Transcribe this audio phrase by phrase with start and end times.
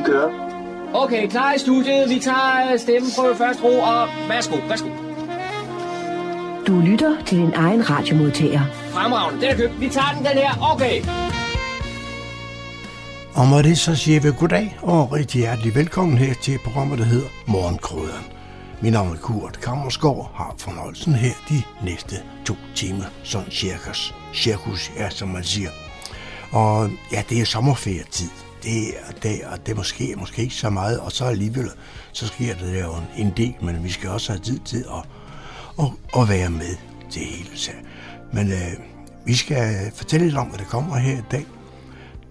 [0.00, 0.30] Vi kører.
[0.94, 2.08] Okay, klar i studiet.
[2.08, 4.88] Vi tager stemmen på først ro, og værsgo, værsgo.
[6.66, 8.60] Du lytter til din egen radiomodtager.
[8.90, 9.80] Fremragende, den er købt.
[9.80, 10.72] Vi tager den, den her.
[10.74, 11.02] Okay.
[13.34, 17.04] Og med det så siger vi goddag og rigtig hjertelig velkommen her til programmet, der
[17.04, 18.24] hedder Morgenkrydderen.
[18.82, 24.90] Mit navn er Kurt Kammersgaard, har fornøjelsen her de næste to timer, sådan cirkus, cirkus
[24.96, 25.70] er, som man siger.
[26.52, 28.39] Og ja, det er sommerferietid.
[28.62, 31.70] Det og det, og det måske, måske ikke så meget, og så alligevel,
[32.12, 35.04] så sker det der jo en del, men vi skal også have tid til at,
[35.78, 36.76] at, at være med
[37.10, 37.70] til hele så.
[38.32, 38.72] Men øh,
[39.24, 41.46] vi skal fortælle lidt om, hvad der kommer her i dag.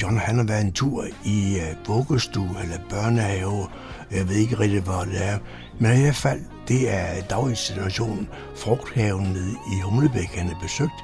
[0.02, 3.68] John han har været en tur i øh, vuggestue eller børnehave.
[4.12, 5.38] Jeg ved ikke rigtig, hvad det er.
[5.80, 11.04] Men i hvert fald, det er daginstitutionen Frugthaven nede i Humlebæk, han har besøgt,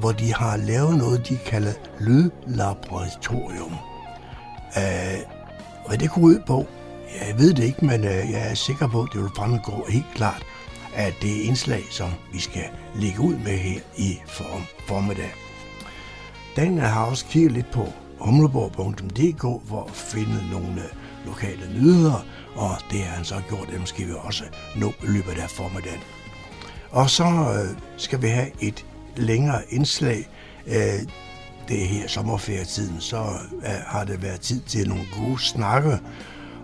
[0.00, 3.89] hvor de har lavet noget, de kalder lydlaboratorium.
[4.76, 5.18] Øh,
[5.86, 6.66] hvad det går ud på,
[7.28, 10.14] jeg ved det ikke, men øh, jeg er sikker på, at det vil fremgå helt
[10.14, 10.42] klart,
[10.94, 15.32] at det indslag, som vi skal lægge ud med her i form, formiddag.
[16.56, 17.86] Daniel har også kigget lidt på
[18.18, 22.24] humleborg.dk for at finde nogle øh, lokale nyheder,
[22.54, 24.44] og det har han så gjort, det skal vi også
[24.76, 26.00] nå i løbet af formiddagen.
[26.90, 28.84] Og så øh, skal vi have et
[29.16, 30.28] længere indslag.
[30.66, 31.00] Øh,
[31.70, 33.16] det er her sommerferietiden, så
[33.62, 35.98] øh, har det været tid til nogle gode snakke,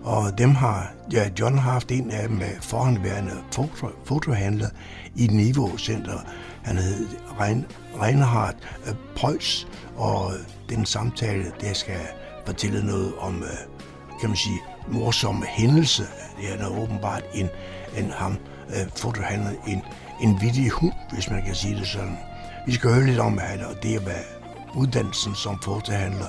[0.03, 4.69] og dem har, ja, John har haft en af dem med forhåndværende foto, fotohandler
[5.15, 6.19] i Niveau Center.
[6.63, 7.07] Han hed
[7.39, 7.65] Rein,
[8.01, 8.55] Reinhard
[8.87, 10.31] øh, Preuss, og
[10.69, 11.99] den samtale, der skal
[12.45, 16.03] fortælle noget om, øh, kan man sige, morsomme hændelse.
[16.41, 17.49] Det er åbenbart en,
[17.97, 18.37] en ham,
[18.69, 19.81] øh, fotohandler, en,
[20.21, 22.17] en vittig hund, hvis man kan sige det sådan.
[22.65, 24.36] Vi skal høre lidt om, at det er hvad
[24.75, 26.27] uddannelsen som fotohandler,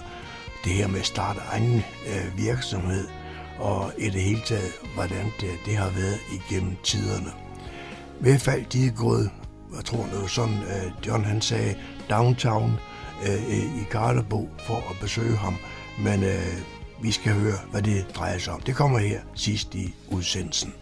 [0.65, 3.09] det her med at starte egen øh, virksomhed,
[3.59, 7.31] og i det hele taget, hvordan det, det har været igennem tiderne.
[8.21, 9.31] I hvert fald, de er gået,
[9.77, 11.77] jeg tror noget sådan, øh, John han sagde,
[12.11, 12.73] downtown
[13.27, 15.55] øh, øh, i Garderbo for at besøge ham,
[15.99, 16.59] men øh,
[17.03, 18.61] vi skal høre, hvad det drejer sig om.
[18.61, 20.75] Det kommer her sidst i udsendelsen.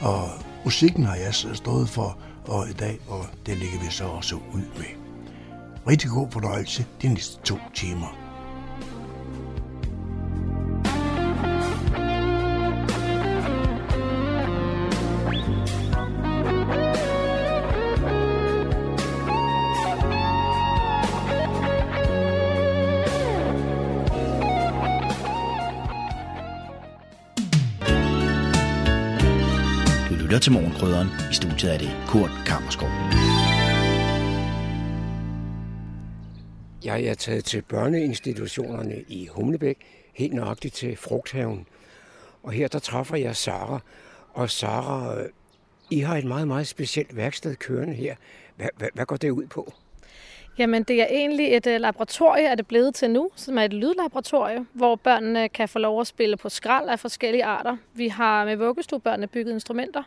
[0.00, 0.28] Og
[0.64, 4.62] musikken har jeg stået for og i dag, og det ligger vi så også ud
[4.78, 4.97] med.
[5.88, 8.18] Rigtig god fornøjelse de næste to timer.
[30.10, 31.08] lytter til Morgenkrydderen.
[31.30, 32.88] I studiet er det Kurt Kammerskov.
[36.84, 39.78] Jeg er taget til børneinstitutionerne i Humlebæk,
[40.14, 41.66] helt nøjagtigt til Frugthaven.
[42.42, 43.80] Og her der træffer jeg Sara.
[44.32, 45.28] Og Sara, øh,
[45.90, 48.14] I har et meget, meget specielt værksted kørende her.
[48.56, 49.72] Hvad, hvad, hvad går det ud på?
[50.58, 53.62] Jamen, det er egentlig et øh, uh, laboratorie, er det blevet til nu, som er
[53.62, 57.76] et lydlaboratorie, hvor børnene kan få lov at spille på skrald af forskellige arter.
[57.94, 60.02] Vi har med vuggestuebørnene bygget instrumenter,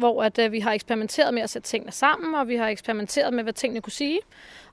[0.00, 3.34] hvor at, øh, vi har eksperimenteret med at sætte tingene sammen, og vi har eksperimenteret
[3.34, 4.20] med, hvad tingene kunne sige.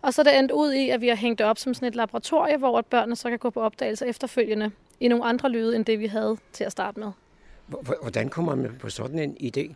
[0.02, 1.88] Og så er det endt ud i, at vi har hængt det op som sådan
[1.88, 5.76] et laboratorie, hvor at børnene så kan gå på opdagelse efterfølgende i nogle andre lyde,
[5.76, 7.12] end det vi havde til at starte med.
[8.02, 9.74] Hvordan kommer man på sådan en idé?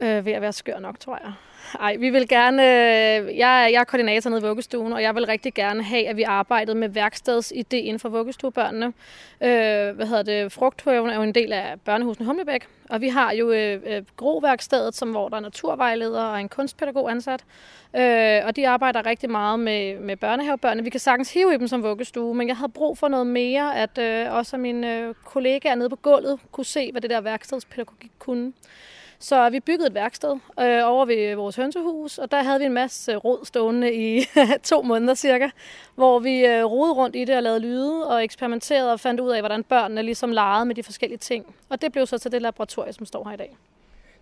[0.00, 1.32] Øh, ved at være skør nok, tror jeg.
[1.80, 2.62] Ej, vi vil gerne...
[2.62, 6.16] Øh, jeg, jeg er koordinator nede i vuggestuen, og jeg vil rigtig gerne have, at
[6.16, 8.86] vi arbejdede med værkstedsidéen for vuggestuebørnene.
[9.40, 10.52] Øh, hvad hedder det?
[10.52, 14.94] Frugthøven er jo en del af børnehusene Humlebæk, og vi har jo øh, øh Groværkstedet,
[14.94, 17.44] som, hvor der er naturvejleder og en kunstpædagog ansat.
[17.96, 20.84] Øh, og de arbejder rigtig meget med, med børnehavebørnene.
[20.84, 23.76] Vi kan sagtens hive i dem som vuggestue, men jeg havde brug for noget mere,
[23.76, 28.10] at øh, også mine øh, kollegaer nede på gulvet kunne se, hvad det der værkstedspædagogik
[28.18, 28.52] kunne.
[29.18, 30.30] Så vi byggede et værksted
[30.60, 34.24] øh, over ved vores hønsehus, og der havde vi en masse rod stående i
[34.62, 35.48] to måneder cirka,
[35.94, 39.30] hvor vi øh, rodede rundt i det og lavede lyde og eksperimenterede og fandt ud
[39.30, 41.54] af, hvordan børnene ligesom legede med de forskellige ting.
[41.68, 43.56] Og det blev så til det laboratorium, som står her i dag.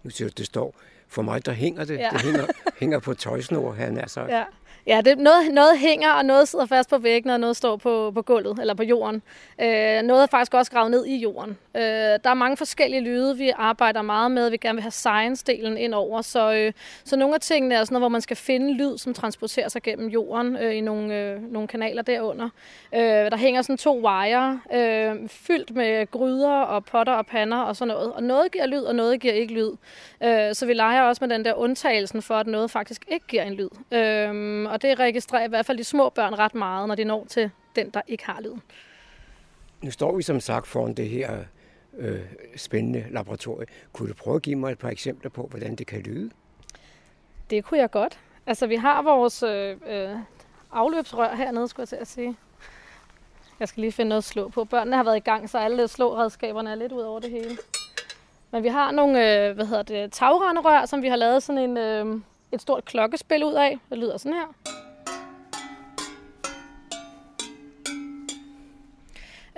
[0.03, 0.75] Nu siger du, det står.
[1.09, 1.99] For mig, der hænger det.
[1.99, 2.09] Ja.
[2.13, 2.47] Det hænger,
[2.81, 4.31] hænger på tøjsnor, han er sagt.
[4.31, 4.45] Ja.
[4.87, 8.11] Ja, det, noget, noget hænger, og noget sidder fast på væggen, og noget står på,
[8.15, 9.23] på gulvet, eller på jorden.
[9.61, 11.59] Øh, noget er faktisk også gravet ned i jorden.
[11.77, 14.51] Øh, der er mange forskellige lyde, vi arbejder meget med.
[14.51, 16.23] Vi gerne vil have science-delen ind over.
[16.23, 16.73] Så, øh,
[17.05, 19.83] så nogle af tingene er sådan noget, hvor man skal finde lyd, som transporterer sig
[19.83, 22.49] gennem jorden øh, i nogle, øh, nogle kanaler derunder.
[22.95, 27.77] Øh, der hænger sådan to wire, øh, fyldt med gryder og potter og pander og
[27.77, 28.13] sådan noget.
[28.13, 29.71] Og noget giver lyd, og noget giver ikke lyd.
[30.23, 33.43] Øh, så vi leger også med den der undtagelsen for, at noget faktisk ikke giver
[33.43, 33.69] en lyd.
[33.93, 37.25] Øh, og det registrerer i hvert fald de små børn ret meget, når de når
[37.29, 38.63] til den, der ikke har lyden.
[39.83, 41.39] Nu står vi som sagt foran det her
[41.99, 42.21] øh,
[42.57, 43.67] spændende laboratorie.
[43.93, 46.31] Kunne du prøve at give mig et par eksempler på, hvordan det kan lyde?
[47.51, 48.19] Det kunne jeg godt.
[48.47, 50.17] Altså, vi har vores øh, øh,
[50.73, 52.37] afløbsrør hernede, skulle jeg til at sige.
[53.61, 54.65] Jeg skal lige finde noget at slå på.
[54.65, 57.59] Børnene har været i gang, så alle slåredskaberne er lidt ud over det hele.
[58.51, 61.77] Men vi har nogle øh, hvad hedder det, tagrenderør, som vi har lavet sådan en,
[61.77, 62.21] øh,
[62.55, 63.79] et stort klokkespil ud af.
[63.91, 64.75] Det lyder sådan her.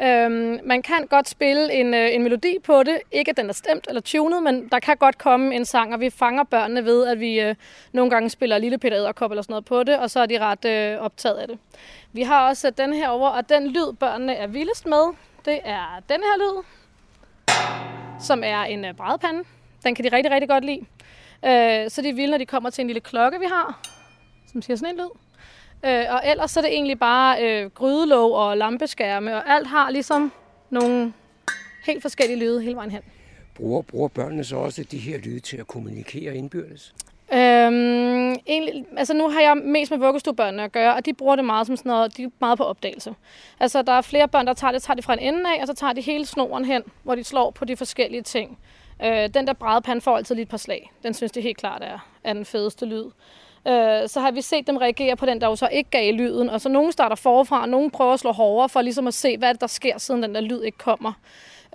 [0.02, 2.98] Øhm, man kan godt spille en, øh, en melodi på det.
[3.12, 6.00] Ikke at den er stemt eller tunet, men der kan godt komme en sang, og
[6.00, 7.54] vi fanger børnene ved, at vi øh,
[7.92, 10.38] nogle gange spiller Lille Peter Edderkop eller sådan noget på det, og så er de
[10.38, 11.58] ret øh, optaget af det.
[12.12, 15.14] Vi har også den her over, og den lyd, børnene er vildest med,
[15.44, 16.64] det er den her lyd,
[18.20, 19.44] som er en øh, brædepande.
[19.84, 20.86] Den kan de rigtig, rigtig godt lide.
[21.44, 23.80] Øh, så de vil, når de kommer til en lille klokke, vi har,
[24.52, 25.10] som siger sådan en lyd.
[25.84, 29.90] Øh, og ellers så er det egentlig bare øh, grydelåg og lampeskærme, og alt har
[29.90, 30.32] ligesom
[30.70, 31.12] nogle
[31.86, 33.02] helt forskellige lyde hele vejen hen.
[33.54, 36.94] Bruger, bruger børnene så også de her lyde til at kommunikere indbyrdes?
[37.32, 41.44] Øhm, egentlig, altså nu har jeg mest med vuggestuebørnene at gøre, og de bruger det
[41.44, 43.14] meget som sådan noget, de er meget på opdagelse.
[43.60, 45.66] Altså der er flere børn, der tager det, tager det fra en ende af, og
[45.66, 48.58] så tager de hele snoren hen, hvor de slår på de forskellige ting.
[49.04, 50.92] Øh, den der brædepande får altid lige et par slag.
[51.02, 53.04] Den synes de helt klart er, er den fedeste lyd.
[53.68, 56.50] Øh, så har vi set dem reagere på den, der jo så ikke gav lyden.
[56.50, 59.38] Og så nogen starter forfra, og nogen prøver at slå hårdere for ligesom at se,
[59.38, 61.12] hvad der sker, siden den der lyd ikke kommer.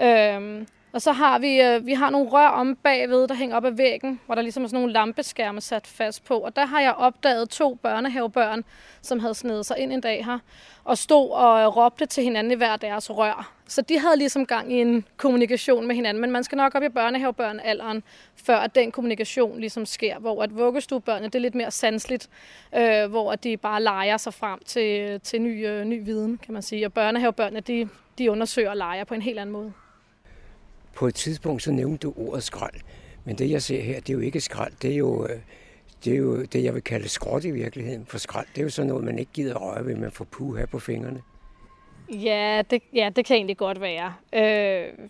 [0.02, 3.66] Øh, og så har vi, øh, vi har nogle rør om bagved, der hænger op
[3.66, 6.38] ad væggen, hvor der ligesom er sådan nogle lampeskærme sat fast på.
[6.38, 8.64] Og der har jeg opdaget to børnehavebørn,
[9.02, 10.40] som havde snedet sig ind en dag her,
[10.84, 13.54] og stod og øh, råbte til hinanden i hver deres rør.
[13.68, 16.84] Så de havde ligesom gang i en kommunikation med hinanden, men man skal nok op
[16.84, 18.04] i børnehavebørnealderen,
[18.36, 22.30] før at den kommunikation ligesom sker, hvor at vuggestuebørnene, det er lidt mere sansligt,
[22.76, 26.54] øh, hvor at de bare leger sig frem til, til ny, øh, ny viden, kan
[26.54, 26.86] man sige.
[26.86, 29.74] Og børnehavebørnene, de, de undersøger og leger på en helt anden måde.
[30.94, 32.82] På et tidspunkt så nævnte du ordet skrald,
[33.26, 35.40] men det jeg ser her, det er jo ikke skrald, det er jo, øh,
[36.06, 38.06] det er jo det, jeg vil kalde skråt i virkeligheden.
[38.06, 40.58] For skrald, det er jo sådan noget, man ikke gider røre ved, man får puh
[40.58, 41.22] her på fingrene.
[42.10, 44.14] Ja, det, ja, det kan egentlig godt være.
[44.34, 45.08] Øh,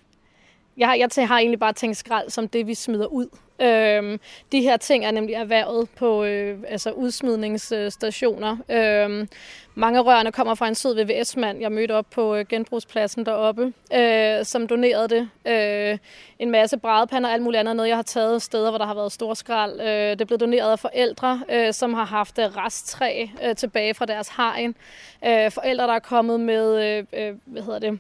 [0.77, 3.27] jeg, jeg har egentlig bare tænkt skrald som det, vi smider ud.
[3.61, 4.19] Øhm,
[4.51, 8.57] de her ting er nemlig erhvervet på øh, altså udsmidningsstationer.
[8.69, 9.27] Øhm,
[9.75, 13.73] mange af rørene kommer fra en sød VVS-mand, jeg mødte op på øh, genbrugspladsen deroppe,
[13.93, 15.29] øh, som donerede det.
[15.45, 15.97] Øh,
[16.39, 18.93] en masse brædepander og alt muligt andet, noget jeg har taget steder, hvor der har
[18.93, 19.81] været stor skrald.
[19.81, 23.93] Øh, det er blevet doneret af forældre, øh, som har haft øh, resttræ øh, tilbage
[23.93, 24.75] fra deres hegn.
[25.25, 28.00] Øh, forældre, der er kommet med, øh, øh, hvad hedder det,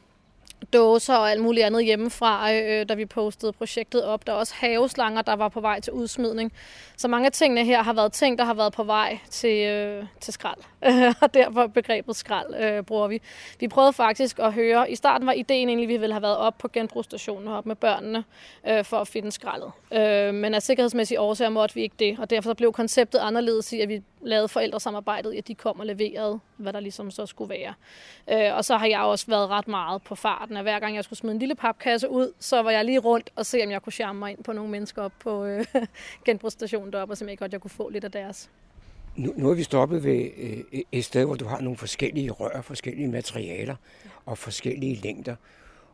[0.73, 4.27] dåser og alt muligt andet hjemmefra, øh, øh, da vi postede projektet op.
[4.27, 6.53] Der er også haveslanger, der var på vej til udsmidning.
[6.97, 10.05] Så mange af tingene her har været ting, der har været på vej til, øh,
[10.19, 10.70] til skrald.
[11.21, 13.21] og derfor begrebet skrald øh, bruger vi.
[13.59, 16.37] Vi prøvede faktisk at høre, i starten var ideen egentlig, at vi ville have været
[16.37, 18.23] op på genbrugsstationen op med børnene
[18.67, 19.71] øh, for at finde skraldet.
[19.93, 23.79] Øh, men af sikkerhedsmæssige årsager måtte vi ikke det, og derfor blev konceptet anderledes i,
[23.79, 27.73] at vi lavede forældresamarbejdet, at de kom og leverede, hvad der ligesom så skulle være.
[28.31, 31.03] Øh, og så har jeg også været ret meget på farten, at hver gang jeg
[31.03, 33.81] skulle smide en lille papkasse ud, så var jeg lige rundt og se, om jeg
[33.81, 35.65] kunne charme mig ind på nogle mennesker op på øh,
[36.25, 38.49] genbrugsstationen deroppe, og simpelthen godt jeg kunne få lidt af deres.
[39.15, 42.61] Nu, nu er vi stoppet ved øh, et sted, hvor du har nogle forskellige rør,
[42.61, 43.75] forskellige materialer
[44.25, 45.35] og forskellige længder.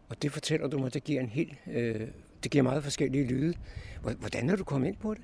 [0.10, 2.08] Og det fortæller du mig, det giver en helt, øh,
[2.44, 3.54] det giver meget forskellige lyde.
[4.01, 5.22] Hvordan er du kommet ind på det?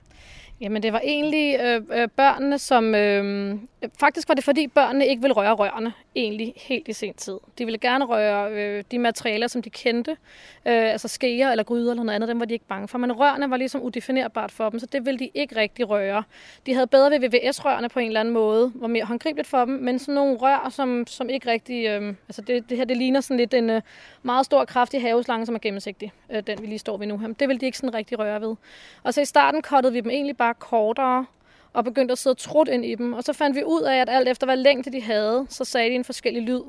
[0.61, 2.95] Jamen det var egentlig øh, øh, børnene, som...
[2.95, 3.55] Øh,
[3.99, 7.37] faktisk var det fordi børnene ikke ville røre rørene, egentlig helt i sen tid.
[7.57, 11.91] De ville gerne røre øh, de materialer, som de kendte, øh, altså skeer eller gryder
[11.91, 12.97] eller noget andet, dem var de ikke bange for.
[12.97, 16.23] Men rørene var ligesom udefinerbart for dem, så det ville de ikke rigtig røre.
[16.65, 19.73] De havde bedre ved VVS-rørene på en eller anden måde, var mere håndgribeligt for dem,
[19.73, 21.87] men sådan nogle rør, som, som ikke rigtig...
[21.87, 23.81] Øh, altså det, det her, det ligner sådan lidt en øh,
[24.23, 27.17] meget stor, kraftig haveslange, som er gennemsigtig, øh, den vi lige står ved nu.
[27.17, 27.27] her.
[27.27, 28.55] Det ville de ikke sådan rigtig røre ved.
[29.03, 31.25] Og så i starten kottede vi dem egentlig bare kortere,
[31.73, 33.13] og begyndte at sidde trut ind i dem.
[33.13, 35.89] Og så fandt vi ud af, at alt efter hvad længde de havde, så sagde
[35.89, 36.61] de en forskellig lyd.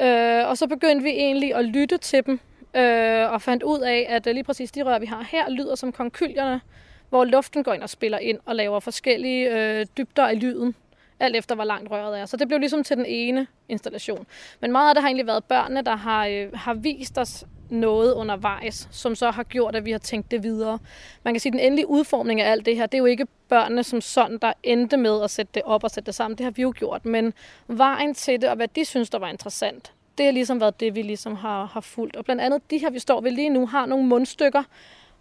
[0.00, 2.40] Øh, og så begyndte vi egentlig at lytte til dem,
[2.76, 5.74] øh, og fandt ud af, at øh, lige præcis de rør, vi har her, lyder
[5.74, 6.60] som konkylierne,
[7.08, 10.74] hvor luften går ind og spiller ind og laver forskellige øh, dybder i lyden
[11.20, 12.26] alt efter hvor langt røret er.
[12.26, 14.26] Så det blev ligesom til den ene installation.
[14.60, 18.14] Men meget af det har egentlig været børnene, der har, øh, har vist os noget
[18.14, 20.78] undervejs, som så har gjort, at vi har tænkt det videre.
[21.24, 23.26] Man kan sige, at den endelige udformning af alt det her, det er jo ikke
[23.48, 26.38] børnene som sådan, der endte med at sætte det op og sætte det sammen.
[26.38, 27.04] Det har vi jo gjort.
[27.04, 27.34] Men
[27.68, 30.94] vejen til det, og hvad de synes, der var interessant, det har ligesom været det,
[30.94, 32.16] vi ligesom har, har fulgt.
[32.16, 34.62] Og blandt andet de her, vi står ved lige nu, har nogle mundstykker,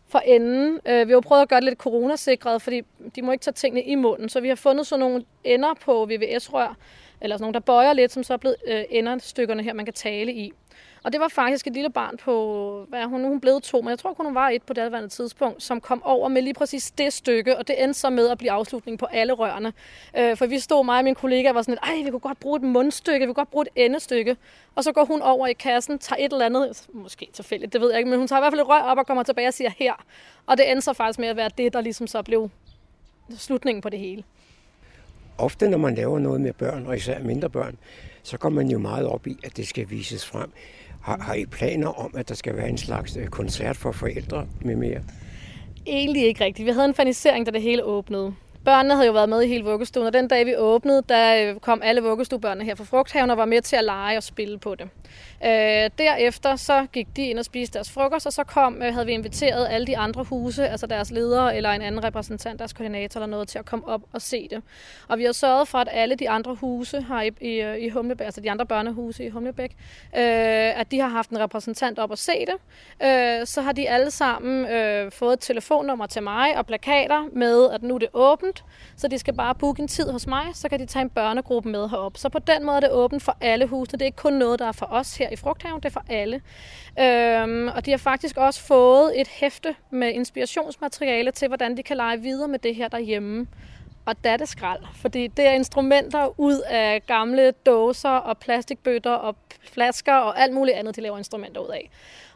[0.10, 0.80] for enden.
[0.86, 2.82] Øh, vi har prøvet at gøre det lidt coronasikret, fordi
[3.16, 4.30] de må ikke tage tingene i munden.
[4.30, 6.78] Så vi har fundet sådan nogle ender på VVS-rør,
[7.22, 9.94] eller sådan nogle, der bøjer lidt, som så er blevet øh, enderstykkerne her, man kan
[9.94, 10.54] tale i.
[11.04, 13.28] Og det var faktisk et lille barn på, hvad er hun nu?
[13.28, 15.82] Hun blev to, men jeg tror kun hun var et på det andet tidspunkt, som
[15.82, 19.00] kom over med lige præcis det stykke, og det endte så med at blive afslutning
[19.00, 19.74] på alle rørene.
[20.18, 22.40] Øh, for vi stod, mig og min kollega var sådan lidt, ej, vi kunne godt
[22.40, 24.38] bruge et mundstykke, vi kunne godt bruge et endestykke.
[24.76, 27.90] Og så går hun over i kassen, tager et eller andet, måske tilfældigt, det ved
[27.90, 29.54] jeg ikke, men hun tager i hvert fald et rør op og kommer tilbage og
[29.54, 29.94] siger her.
[30.46, 32.50] Og det endte så faktisk med at være det, der ligesom så blev
[33.38, 34.24] slutningen på det hele.
[35.38, 37.78] Ofte når man laver noget med børn, og især mindre børn,
[38.24, 40.52] så går man jo meget op i, at det skal vises frem.
[41.10, 44.48] Har, har I planer om, at der skal være en slags øh, koncert for forældre
[44.62, 45.02] med mere?
[45.88, 46.66] Egentlig ikke rigtigt.
[46.66, 48.34] Vi havde en fanisering, da det hele åbnede.
[48.66, 51.60] Børnene havde jo været med i hele vuggestuen, og den dag vi åbnede, der øh,
[51.60, 54.76] kom alle vuggestuebørnene her fra Frugthaven og var med til at lege og spille på
[54.76, 54.90] det.
[55.46, 59.06] Øh, derefter så gik de ind og spiste deres frokost, og så kom, øh, havde
[59.06, 63.20] vi inviteret alle de andre huse, altså deres ledere eller en anden repræsentant, deres koordinator
[63.20, 64.62] eller noget, til at komme op og se det.
[65.08, 67.90] Og vi har sørget for, at alle de andre huse her i, i, øh, i
[67.90, 69.72] Humlebæk, altså de andre børnehuse i Humlebæk,
[70.16, 72.56] øh, at de har haft en repræsentant op og se det.
[73.08, 77.70] Øh, så har de alle sammen øh, fået et telefonnummer til mig og plakater med,
[77.72, 78.64] at nu er det åbent,
[78.96, 81.70] så de skal bare booke en tid hos mig, så kan de tage en børnegruppe
[81.70, 82.18] med herop.
[82.18, 83.98] Så på den måde er det åbent for alle husene.
[83.98, 86.06] Det er ikke kun noget, der er for os her i Frugthaven, det er for
[86.10, 86.42] alle.
[87.00, 91.98] Øhm, og de har faktisk også fået et hæfte med inspirationsmateriale til, hvordan de kan
[91.98, 93.48] lege videre med det her derhjemme.
[94.06, 99.36] Og datteskrald, skrald, fordi det er instrumenter ud af gamle dåser og plastikbøtter og
[99.72, 101.90] flasker og alt muligt andet, de laver instrumenter ud af.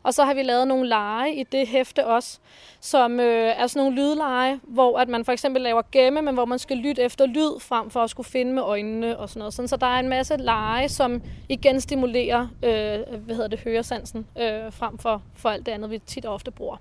[0.04, 2.40] Og så har vi lavet nogle lege i det hæfte også,
[2.80, 6.46] som øh, er sådan nogle lydlege, hvor at man for eksempel laver gemme, men hvor
[6.46, 9.54] man skal lytte efter lyd, frem for at skulle finde med øjnene og sådan noget.
[9.54, 14.28] Sådan, så der er en masse lege, som igen stimulerer øh, hvad hedder det, høresansen,
[14.40, 16.78] øh, frem for, for alt det andet, vi tit og ofte bruger.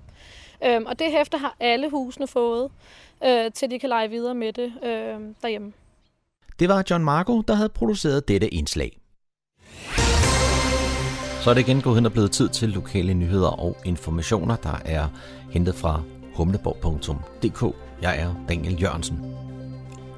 [0.65, 2.71] Øh, og det hæfte har alle husene fået,
[3.25, 5.73] øh, til de kan lege videre med det øh, derhjemme.
[6.59, 8.99] Det var John Marco, der havde produceret dette indslag.
[11.41, 14.81] Så er det igen gået hen og blevet tid til lokale nyheder og informationer, der
[14.85, 15.07] er
[15.51, 16.01] hentet fra
[16.35, 17.75] humleborg.dk.
[18.01, 19.35] Jeg er Daniel Jørgensen.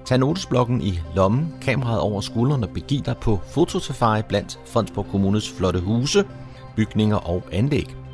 [0.06, 5.52] Tag notesblokken i lommen, kameraet over skulderen og begiv dig på fotosafari blandt Fredensborg Kommunes
[5.52, 6.24] flotte huse,
[6.76, 8.05] bygninger og anlæg.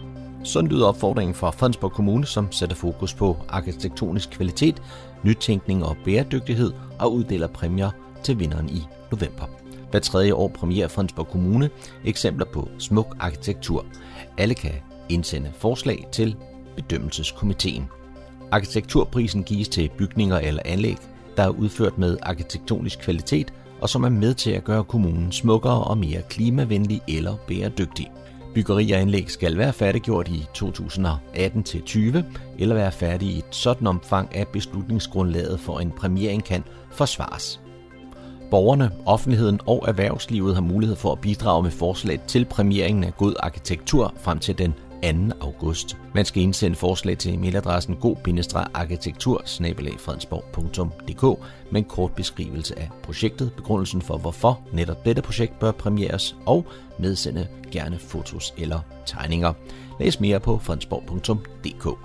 [0.44, 4.82] Sådan lyder opfordringen fra Fredensborg Kommune, som sætter fokus på arkitektonisk kvalitet,
[5.24, 7.90] nytænkning og bæredygtighed og uddeler præmier
[8.24, 9.46] til vinderen i november.
[9.92, 11.70] Hver tredje år premierer Fredensborg Kommune
[12.06, 13.86] eksempler på smuk arkitektur.
[14.38, 14.74] Alle kan
[15.10, 16.36] indsende forslag til
[16.76, 17.88] bedømmelseskomiteen.
[18.52, 20.98] Arkitekturprisen gives til bygninger eller anlæg,
[21.38, 25.84] der er udført med arkitektonisk kvalitet og som er med til at gøre kommunen smukkere
[25.84, 28.12] og mere klimavenlig eller bæredygtig.
[28.54, 32.24] Byggeri og anlæg skal være færdiggjort i 2018-20
[32.60, 37.62] eller være færdig i et sådan omfang, at beslutningsgrundlaget for en premiering kan forsvares.
[38.52, 43.34] Borgerne, offentligheden og erhvervslivet har mulighed for at bidrage med forslag til premieringen af god
[43.40, 45.08] arkitektur frem til den 2.
[45.42, 45.98] august.
[46.16, 49.44] Man skal indsende forslag til mailadressen god-arkitektur
[51.72, 56.66] med en kort beskrivelse af projektet, begrundelsen for hvorfor netop dette projekt bør premieres og
[57.00, 59.54] medsende gerne fotos eller tegninger.
[60.00, 61.98] Læs mere på fredensborg.dk.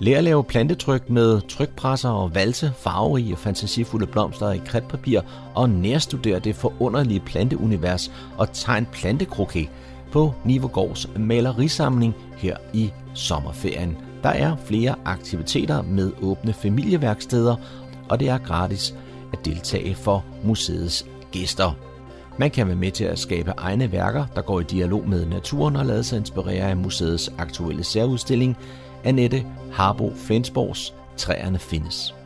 [0.00, 5.20] Lær at lave plantetryk med trykpresser og valse, farverige og fantasifulde blomster i kredtpapir
[5.54, 9.68] og nærstudere det forunderlige planteunivers og tegn plantekroket
[10.12, 13.96] på Nivogårds malerisamling her i sommerferien.
[14.22, 17.56] Der er flere aktiviteter med åbne familieværksteder,
[18.08, 18.94] og det er gratis
[19.32, 21.72] at deltage for museets gæster.
[22.38, 25.76] Man kan være med til at skabe egne værker, der går i dialog med naturen
[25.76, 28.56] og lade sig inspirere af museets aktuelle særudstilling,
[29.04, 32.21] Annette Harbo Flensborgs Træerne findes.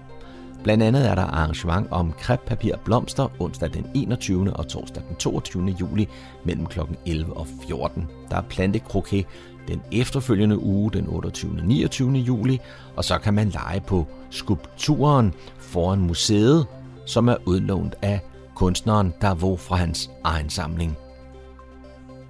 [0.66, 4.56] Blandt andet er der arrangement om kreppapir blomster onsdag den 21.
[4.56, 5.76] og torsdag den 22.
[5.80, 6.08] juli
[6.44, 6.80] mellem kl.
[7.06, 8.08] 11 og 14.
[8.30, 9.26] Der er plantekroket
[9.68, 11.50] den efterfølgende uge den 28.
[11.58, 12.12] og 29.
[12.12, 12.60] juli,
[12.96, 16.66] og så kan man lege på skulpturen foran museet,
[17.04, 18.20] som er udlånt af
[18.54, 20.96] kunstneren Davo fra hans egen samling.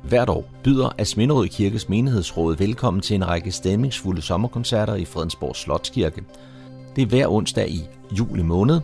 [0.02, 6.24] Hvert år byder Asminderød Kirkes menighedsråd velkommen til en række stemningsfulde sommerkoncerter i Fredensborg Slotskirke.
[6.96, 8.80] Det er hver onsdag i juli måned.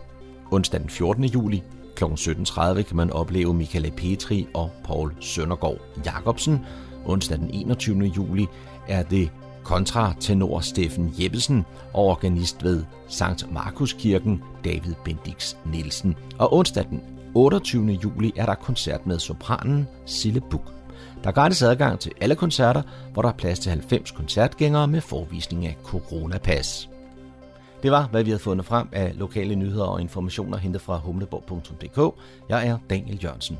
[0.51, 1.23] Onsdag den 14.
[1.23, 1.63] juli
[1.95, 2.03] kl.
[2.03, 6.65] 17.30 kan man opleve Michael Petri og Paul Søndergaard Jacobsen.
[7.05, 8.03] Onsdag den 21.
[8.03, 8.47] juli
[8.87, 9.31] er det
[9.63, 16.15] kontratenor Steffen Jeppesen og organist ved Sankt Markus Kirken David Bendix Nielsen.
[16.37, 17.01] Og onsdag den
[17.35, 17.99] 28.
[18.03, 20.73] juli er der koncert med sopranen Sille Buk.
[21.23, 22.81] Der er gratis adgang til alle koncerter,
[23.13, 26.89] hvor der er plads til 90 koncertgængere med forvisning af coronapas.
[27.83, 32.19] Det var, hvad vi havde fundet frem af lokale nyheder og informationer hentet fra humleborg.dk.
[32.49, 33.57] Jeg er Daniel Jørgensen.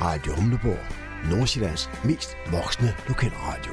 [0.00, 0.78] Radio Humleborg.
[1.30, 3.72] Nordsjællands mest voksne lokalradio.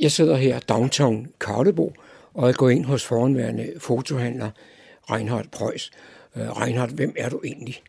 [0.00, 1.92] Jeg sidder her downtown Karlebo,
[2.34, 4.50] og jeg går ind hos foranværende fotohandler
[5.10, 5.90] Reinhard Preuss.
[6.34, 7.82] Uh, Reinhard, hvem er du egentlig?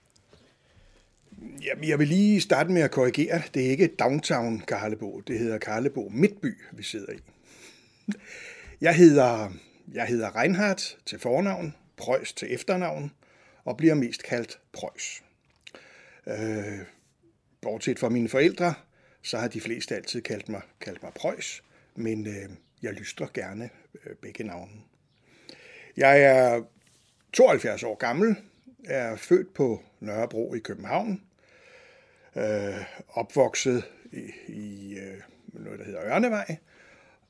[1.63, 3.41] Jamen, jeg vil lige starte med at korrigere.
[3.53, 5.19] Det er ikke downtown Karlebo.
[5.27, 7.19] Det hedder Karlebo Midtby, vi sidder i.
[8.81, 9.53] Jeg hedder,
[9.93, 13.11] jeg hedder Reinhard til fornavn, Preuss til efternavn,
[13.63, 15.23] og bliver mest kaldt Preuss.
[16.27, 16.79] Øh,
[17.61, 18.73] bortset fra mine forældre,
[19.21, 21.63] så har de fleste altid kaldt mig, kaldt mig Preuss,
[21.95, 22.49] men øh,
[22.81, 23.69] jeg lystrer gerne
[24.05, 24.71] øh, begge navne.
[25.97, 26.61] Jeg er
[27.33, 28.35] 72 år gammel,
[28.85, 31.21] er født på Nørrebro i København,
[32.35, 35.21] øh, opvokset i, i øh,
[35.53, 36.57] noget, der hedder Ørnevej.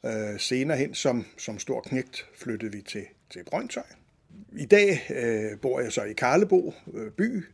[0.05, 3.83] Øh, senere hen som, som stor knægt flyttede vi til, til Brøndshøj.
[4.51, 7.45] I dag øh, bor jeg så i Karlebo øh, by.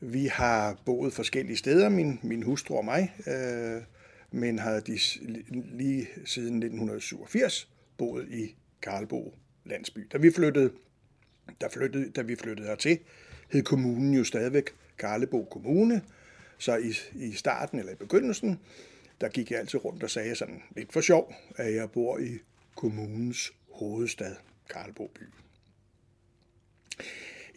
[0.00, 3.82] Vi har boet forskellige steder, min, min hustru og mig, øh,
[4.30, 4.98] men har de,
[5.76, 7.68] lige siden 1987
[7.98, 10.08] boet i Karlebo landsby.
[10.12, 10.72] Da vi flyttede,
[11.60, 12.98] der flyttede, da vi flyttede hertil,
[13.50, 16.02] hed kommunen jo stadigvæk Karlebo Kommune,
[16.60, 18.60] så i, i starten eller i begyndelsen,
[19.20, 22.38] der gik jeg altid rundt og sagde sådan lidt for sjov, at jeg bor i
[22.76, 24.36] kommunens hovedstad,
[24.70, 25.22] Karlbo by.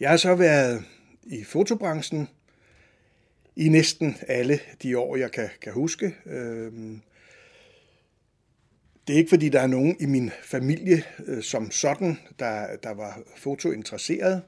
[0.00, 0.84] Jeg har så været
[1.22, 2.28] i fotobranchen
[3.56, 6.16] i næsten alle de år, jeg kan, kan huske.
[6.26, 7.00] Øhm,
[9.06, 12.90] det er ikke, fordi der er nogen i min familie øh, som sådan, der, der
[12.90, 14.42] var fotointeresseret,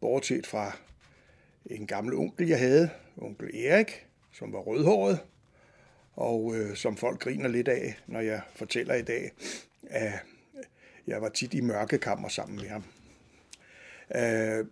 [0.00, 0.76] bortset fra
[1.66, 5.18] en gammel onkel, jeg havde, onkel Erik, som var rødhåret,
[6.12, 9.30] og øh, som folk griner lidt af, når jeg fortæller i dag,
[9.82, 10.12] at
[11.06, 12.84] jeg var tit i mørkekammer sammen med ham.
[14.14, 14.66] Øh,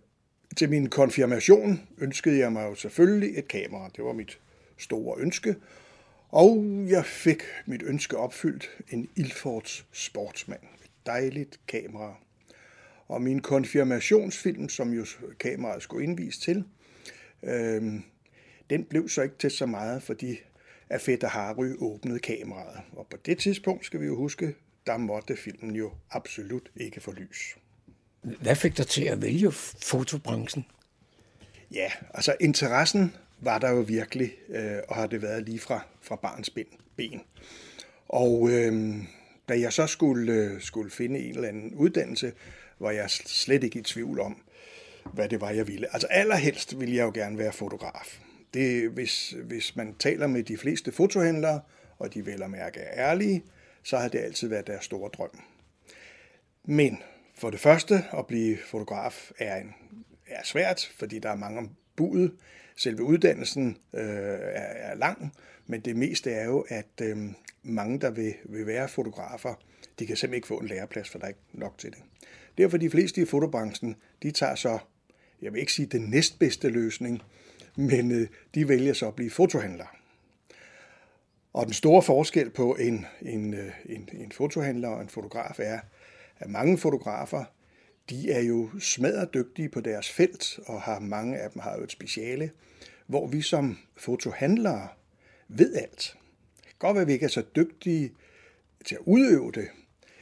[0.57, 3.89] til min konfirmation ønskede jeg mig jo selvfølgelig et kamera.
[3.95, 4.39] Det var mit
[4.77, 5.55] store ønske.
[6.29, 8.69] Og jeg fik mit ønske opfyldt.
[8.89, 10.61] En Ilfords sportsmand.
[10.83, 12.15] Et dejligt kamera.
[13.07, 15.05] Og min konfirmationsfilm, som jo
[15.39, 16.63] kameraet skulle indvise til,
[17.43, 17.93] øh,
[18.71, 20.39] den blev så ikke til så meget, fordi
[20.89, 22.81] at Fætter Harry åbnede kameraet.
[22.91, 24.55] Og på det tidspunkt, skal vi jo huske,
[24.87, 27.57] der måtte filmen jo absolut ikke få lys.
[28.21, 30.65] Hvad fik dig til at vælge fotobranchen?
[31.71, 36.15] Ja, altså interessen var der jo virkelig, øh, og har det været lige fra, fra
[36.15, 36.49] barns
[36.95, 37.21] ben.
[38.09, 38.95] Og øh,
[39.49, 42.33] da jeg så skulle, øh, skulle finde en eller anden uddannelse,
[42.79, 44.41] var jeg slet ikke i tvivl om,
[45.13, 45.93] hvad det var, jeg ville.
[45.93, 48.19] Altså allerhelst ville jeg jo gerne være fotograf.
[48.53, 51.61] Det, hvis, hvis man taler med de fleste fotohandlere,
[51.99, 53.43] og de vel og mærke er ærlige,
[53.83, 55.41] så har det altid været deres store drøm.
[56.65, 56.97] Men
[57.35, 59.73] for det første, at blive fotograf er, en,
[60.27, 62.33] er svært, fordi der er mange om budet.
[62.75, 65.33] Selve uddannelsen øh, er, er lang,
[65.67, 67.17] men det meste er jo, at øh,
[67.63, 69.55] mange, der vil, vil være fotografer,
[69.99, 71.99] de kan simpelthen ikke få en læreplads, for der er ikke nok til det.
[72.57, 74.79] Derfor de fleste i fotobranchen, de tager så,
[75.41, 77.21] jeg vil ikke sige den næstbedste løsning,
[77.75, 79.85] men øh, de vælger så at blive fotohandler.
[81.53, 85.79] Og den store forskel på en, en, øh, en, en fotohandler og en fotograf er,
[86.39, 87.43] at mange fotografer,
[88.09, 91.91] de er jo smadredygtige på deres felt, og har mange af dem har jo et
[91.91, 92.51] speciale,
[93.07, 94.87] hvor vi som fotohandlere
[95.47, 96.17] ved alt.
[96.57, 98.13] Det kan godt være, at vi ikke er så dygtige
[98.85, 99.67] til at udøve det.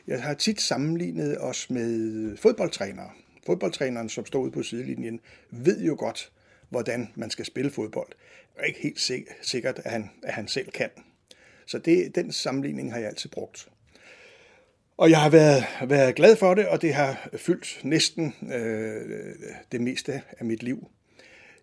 [0.07, 3.09] Jeg har tit sammenlignet os med fodboldtrænere.
[3.45, 5.19] Fodboldtræneren, som står ude på sidelinjen,
[5.51, 6.31] ved jo godt,
[6.69, 8.09] hvordan man skal spille fodbold.
[8.55, 9.01] Det er ikke helt
[9.41, 10.89] sikkert, at han, at han selv kan.
[11.65, 13.69] Så det, den sammenligning har jeg altid brugt.
[14.97, 19.35] Og jeg har været, været glad for det, og det har fyldt næsten øh,
[19.71, 20.87] det meste af mit liv.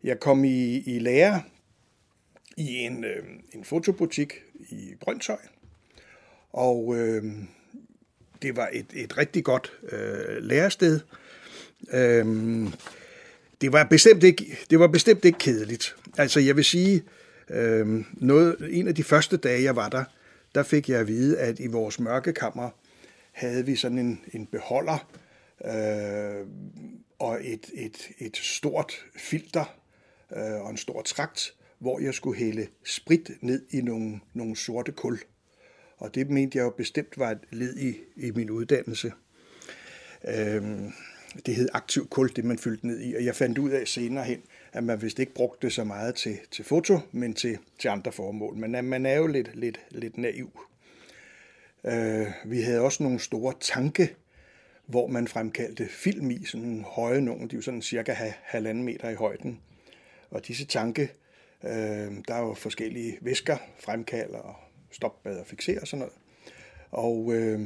[0.05, 1.43] Jeg kom i, i lære
[2.57, 4.35] i en, øh, en fotobutik
[4.71, 5.39] i Brøndshøj,
[6.53, 7.25] og øh,
[8.43, 11.01] det var et, et rigtig godt øh, lærested.
[11.93, 12.27] Øh,
[13.67, 15.97] det var bestemt ikke, det var bestemt ikke kedeligt.
[16.19, 17.03] Altså jeg vil sige,
[17.51, 20.05] øh, noget, en af de første dage, jeg var der,
[20.55, 22.71] der fik jeg at vide, at i vores mørkekammer
[23.33, 25.09] havde vi sådan en, en beholder
[25.65, 26.47] øh,
[27.19, 29.77] og et, et, et stort filter
[30.37, 34.93] øh, og en stor trakt, hvor jeg skulle hælde sprit ned i nogle, nogle sorte
[34.93, 35.19] kul.
[35.97, 39.13] Og det mente jeg jo bestemt var et led i, i min uddannelse.
[40.29, 40.63] Øh,
[41.47, 44.25] det hed aktiv kul, det man fyldte ned i, og jeg fandt ud af senere
[44.25, 47.89] hen, at man vist ikke brugte det så meget til, til foto, men til, til
[47.89, 48.57] andre formål.
[48.57, 50.61] Men øh, man er jo lidt, lidt, lidt naiv.
[51.85, 54.15] Øh, vi havde også nogle store tanke,
[54.87, 58.85] hvor man fremkaldte film i, sådan nogle høje nogle, de er jo sådan cirka halvanden
[58.85, 59.61] meter i højden.
[60.31, 61.13] Og disse tanke,
[61.65, 61.71] øh,
[62.29, 64.57] der er jo forskellige væsker, fremkalder og
[64.91, 66.15] stopbad og fixerer og sådan noget.
[66.91, 67.61] Og øh,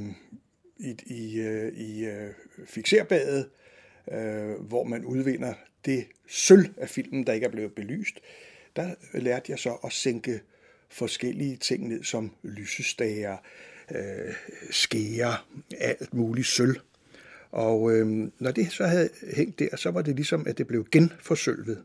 [0.76, 2.30] i, i, øh, i øh,
[2.66, 3.48] fixerbadet,
[4.10, 8.20] øh, hvor man udvinder det sølv af filmen, der ikke er blevet belyst,
[8.76, 10.40] der lærte jeg så at sænke
[10.88, 13.36] forskellige ting ned som lysestager,
[13.90, 14.34] øh,
[14.70, 15.36] skære,
[15.78, 16.80] alt muligt sølv.
[17.50, 20.86] Og øh, når det så havde hængt der, så var det ligesom, at det blev
[20.92, 21.82] genforsølvet.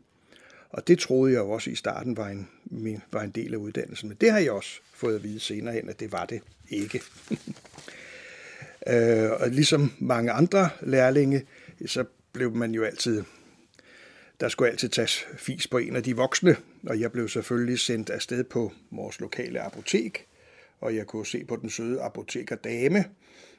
[0.70, 2.48] Og det troede jeg jo også i starten var en,
[3.12, 4.08] var en del af uddannelsen.
[4.08, 7.02] Men det har jeg også fået at vide senere hen, at det var det ikke.
[8.92, 11.46] øh, og ligesom mange andre lærlinge,
[11.86, 12.04] så
[12.36, 13.24] blev man jo altid,
[14.40, 18.10] der skulle altid tages fis på en af de voksne, og jeg blev selvfølgelig sendt
[18.10, 20.26] afsted på vores lokale apotek,
[20.80, 23.04] og jeg kunne se på den søde apotekerdame,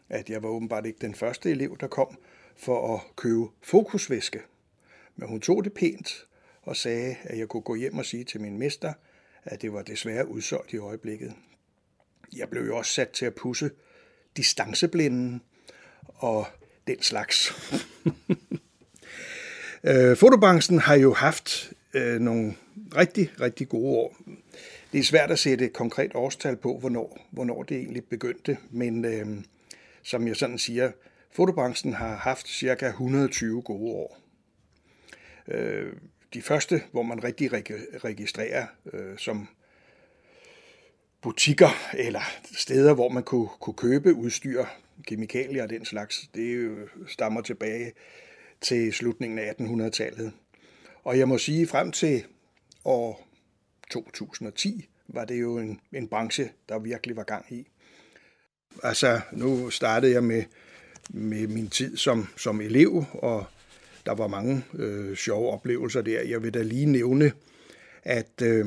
[0.09, 2.17] at jeg var åbenbart ikke den første elev, der kom
[2.57, 4.39] for at købe fokusvæske.
[5.15, 6.27] Men hun tog det pænt
[6.61, 8.93] og sagde, at jeg kunne gå hjem og sige til min mester,
[9.43, 11.33] at det var desværre udsolgt i øjeblikket.
[12.35, 13.71] Jeg blev jo også sat til at pusse
[14.37, 15.41] distanceblinden
[16.05, 16.47] og
[16.87, 17.51] den slags.
[19.83, 22.55] øh, fotobranchen har jo haft øh, nogle
[22.95, 24.17] rigtig, rigtig gode år.
[24.91, 29.05] Det er svært at sætte et konkret årstal på, hvornår, hvornår det egentlig begyndte, men
[29.05, 29.27] øh,
[30.03, 30.91] som jeg sådan siger,
[31.31, 34.19] fotobranchen har haft cirka 120 gode år.
[35.47, 35.93] Øh,
[36.33, 37.53] de første, hvor man rigtig
[38.03, 39.47] registrerer øh, som
[41.21, 42.21] butikker eller
[42.57, 44.65] steder, hvor man kunne, kunne købe udstyr,
[45.07, 47.93] kemikalier og den slags, det stammer tilbage
[48.61, 50.31] til slutningen af 1800-tallet.
[51.03, 52.23] Og jeg må sige, frem til
[52.85, 53.27] år
[53.89, 57.67] 2010 var det jo en, en branche, der virkelig var gang i.
[58.83, 60.43] Altså, nu startede jeg med,
[61.09, 63.45] med min tid som, som elev, og
[64.05, 66.21] der var mange øh, sjove oplevelser der.
[66.21, 67.31] Jeg vil da lige nævne,
[68.03, 68.65] at øh,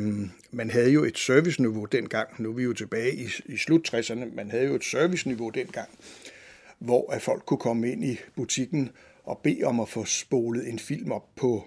[0.50, 2.28] man havde jo et serviceniveau dengang.
[2.38, 4.34] Nu er vi jo tilbage i, i slut 60'erne.
[4.34, 5.88] Man havde jo et serviceniveau dengang,
[6.78, 8.90] hvor at folk kunne komme ind i butikken
[9.30, 11.64] og bede om at få spolet en film op på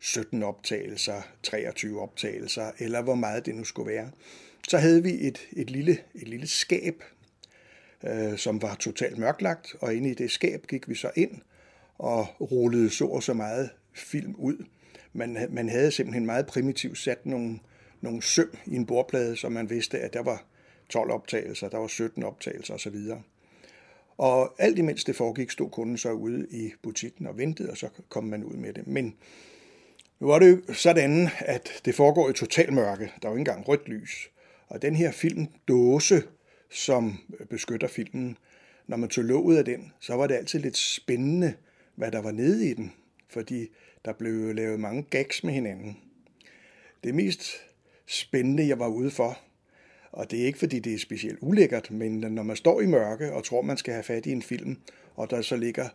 [0.00, 4.10] 17 optagelser, 23 optagelser, eller hvor meget det nu skulle være.
[4.68, 7.02] Så havde vi et, et, lille, et lille skab,
[8.04, 11.40] øh, som var totalt mørklagt, og inde i det skab gik vi så ind
[11.98, 14.64] og rullede så og så meget film ud.
[15.12, 17.58] Man, man havde simpelthen meget primitivt sat nogle,
[18.00, 20.44] nogle søm i en bordplade, så man vidste, at der var
[20.88, 22.96] 12 optagelser, der var 17 optagelser osv.
[24.18, 27.88] Og alt imens det foregik, stod kunden så ude i butikken og ventede, og så
[28.08, 28.86] kom man ud med det.
[28.86, 29.16] Men
[30.20, 33.12] nu var det jo sådan, at det foregår i total mørke.
[33.22, 34.30] Der var ikke engang rødt lys.
[34.66, 36.22] Og den her filmdåse,
[36.70, 37.18] som
[37.50, 38.36] beskytter filmen,
[38.86, 41.54] når man tog låget af den, så var det altid lidt spændende,
[41.94, 42.92] hvad der var nede i den.
[43.28, 43.68] Fordi
[44.04, 45.98] der blev lavet mange gags med hinanden.
[47.04, 47.52] Det mest
[48.06, 49.38] spændende, jeg var ude for,
[50.14, 53.32] og det er ikke fordi det er specielt ulækkert, men når man står i mørke
[53.32, 54.76] og tror, man skal have fat i en film,
[55.14, 55.88] og der så ligger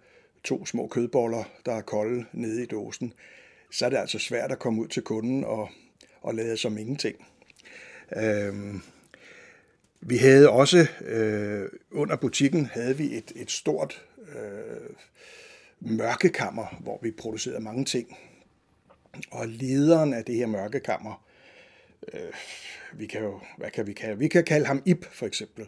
[0.44, 3.14] to små kødboller, der er kolde nede i dåsen,
[3.72, 5.70] så er det altså svært at komme ud til kunden og,
[6.22, 7.16] og lade som ingenting.
[8.16, 8.82] Øhm,
[10.02, 14.06] vi havde også, øh, under butikken havde vi et, et stort
[14.36, 14.96] øh,
[15.80, 18.18] mørkekammer, hvor vi producerede mange ting.
[19.32, 21.26] Og lederen af det her mørkekammer,
[22.14, 22.34] øh,
[22.94, 24.18] vi kan jo, hvad kan vi kalde?
[24.18, 25.68] Vi kan kalde ham Ip for eksempel.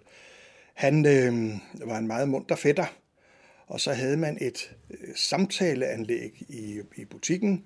[0.73, 1.33] Han øh,
[1.87, 2.85] var en meget munter fætter,
[3.67, 7.63] og så havde man et øh, samtaleanlæg i, i butikken,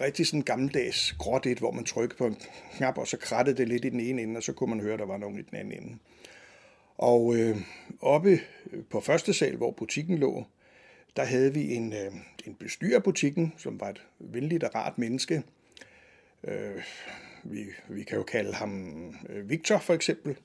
[0.00, 2.36] rigtig sådan gammeldags gråt et, hvor man trykkede på en
[2.76, 4.92] knap, og så krattede det lidt i den ene ende, og så kunne man høre,
[4.92, 5.98] at der var nogen i den anden ende.
[6.98, 7.56] Og øh,
[8.00, 8.40] oppe
[8.90, 10.44] på første sal, hvor butikken lå,
[11.16, 12.12] der havde vi en, øh,
[12.46, 15.42] en bestyrer af butikken, som var et venligt og rart menneske.
[16.44, 16.82] Øh,
[17.44, 18.94] vi, vi kan jo kalde ham
[19.28, 20.36] øh, Victor for eksempel.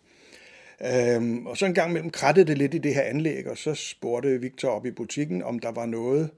[0.81, 3.73] Øhm, og så en gang imellem krattede det lidt i det her anlæg, og så
[3.73, 6.29] spurgte Victor op i butikken, om der var noget,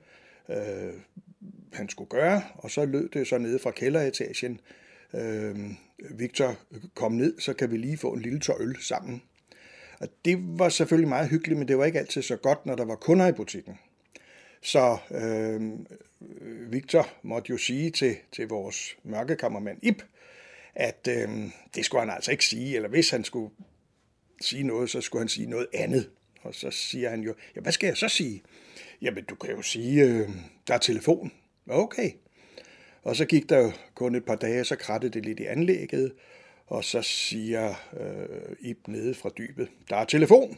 [0.50, 0.94] øh,
[1.74, 4.60] han skulle gøre, og så lød det så nede fra kælderetagen.
[5.14, 5.56] Øh,
[6.10, 6.56] Victor,
[6.94, 9.22] kom ned, så kan vi lige få en lille tør øl sammen.
[10.00, 12.86] Og det var selvfølgelig meget hyggeligt, men det var ikke altid så godt, når der
[12.86, 13.80] var kunder i butikken.
[14.62, 15.62] Så øh,
[16.72, 20.04] Victor måtte jo sige til, til vores mørkekammermand Ip,
[20.80, 21.30] at øh,
[21.76, 23.52] det skulle han altså ikke sige, eller hvis han skulle
[24.42, 26.10] sige noget, så skulle han sige noget andet.
[26.42, 28.44] Og så siger han jo, ja, hvad skal jeg så sige?
[29.02, 30.30] Jamen, du kan jo sige, øh,
[30.68, 31.32] der er telefon.
[31.70, 32.12] Okay.
[33.04, 36.14] Og så gik der kun et par dage, så krattede det lidt i anlægget,
[36.68, 40.58] og så siger øh, Ib nede fra dybet, der er telefon.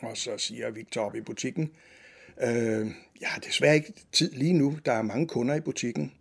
[0.00, 1.70] Og så siger Victor op i butikken,
[2.42, 2.86] øh,
[3.20, 6.12] jeg har desværre ikke tid lige nu, der er mange kunder i butikken.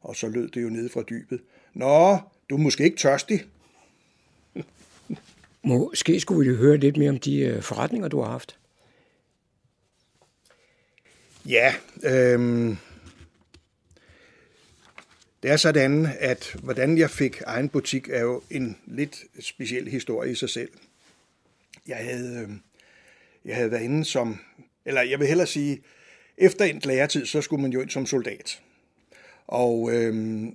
[0.00, 1.40] Og så lød det jo nede fra dybet,
[1.74, 2.18] Nå,
[2.50, 3.44] du er måske ikke tørstig.
[5.62, 8.58] Måske skulle vi høre lidt mere om de øh, forretninger, du har haft.
[11.46, 12.76] Ja, øh,
[15.42, 20.32] det er sådan, at hvordan jeg fik egen butik er jo en lidt speciel historie
[20.32, 20.70] i sig selv.
[21.86, 22.48] Jeg havde, øh,
[23.44, 24.40] jeg havde været inde som,
[24.84, 25.82] eller jeg vil hellere sige,
[26.38, 28.62] efter en læretid, så skulle man jo ind som soldat.
[29.46, 30.46] Og øh,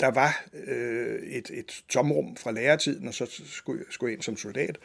[0.00, 4.36] der var øh, et, et tomrum fra læretiden, og så skulle, skulle jeg ind som
[4.36, 4.78] soldat.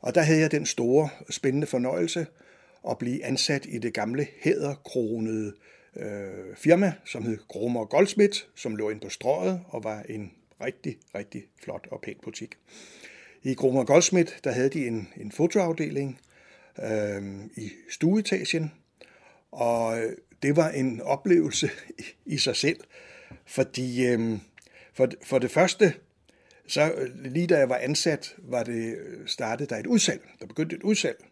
[0.00, 2.26] Og der havde jeg den store, spændende fornøjelse
[2.90, 5.54] at blive ansat i det gamle hæderkronede
[5.96, 10.32] øh, firma, som hed Gromer Goldsmith, som lå ind på strøget og var en
[10.64, 12.54] rigtig, rigtig flot og pæn butik.
[13.42, 16.20] I Gromer Goldsmith, der havde de en, en fotoafdeling
[16.82, 17.22] øh,
[17.56, 18.72] i stueetagen,
[19.52, 20.02] og
[20.42, 22.02] det var en oplevelse i,
[22.34, 22.80] i sig selv,
[23.46, 24.38] fordi øh,
[24.98, 25.94] for, for det første,
[26.66, 30.20] så øh, lige da jeg var ansat, var det øh, startet der et udsalg.
[30.40, 31.24] Der begyndte et udsalg.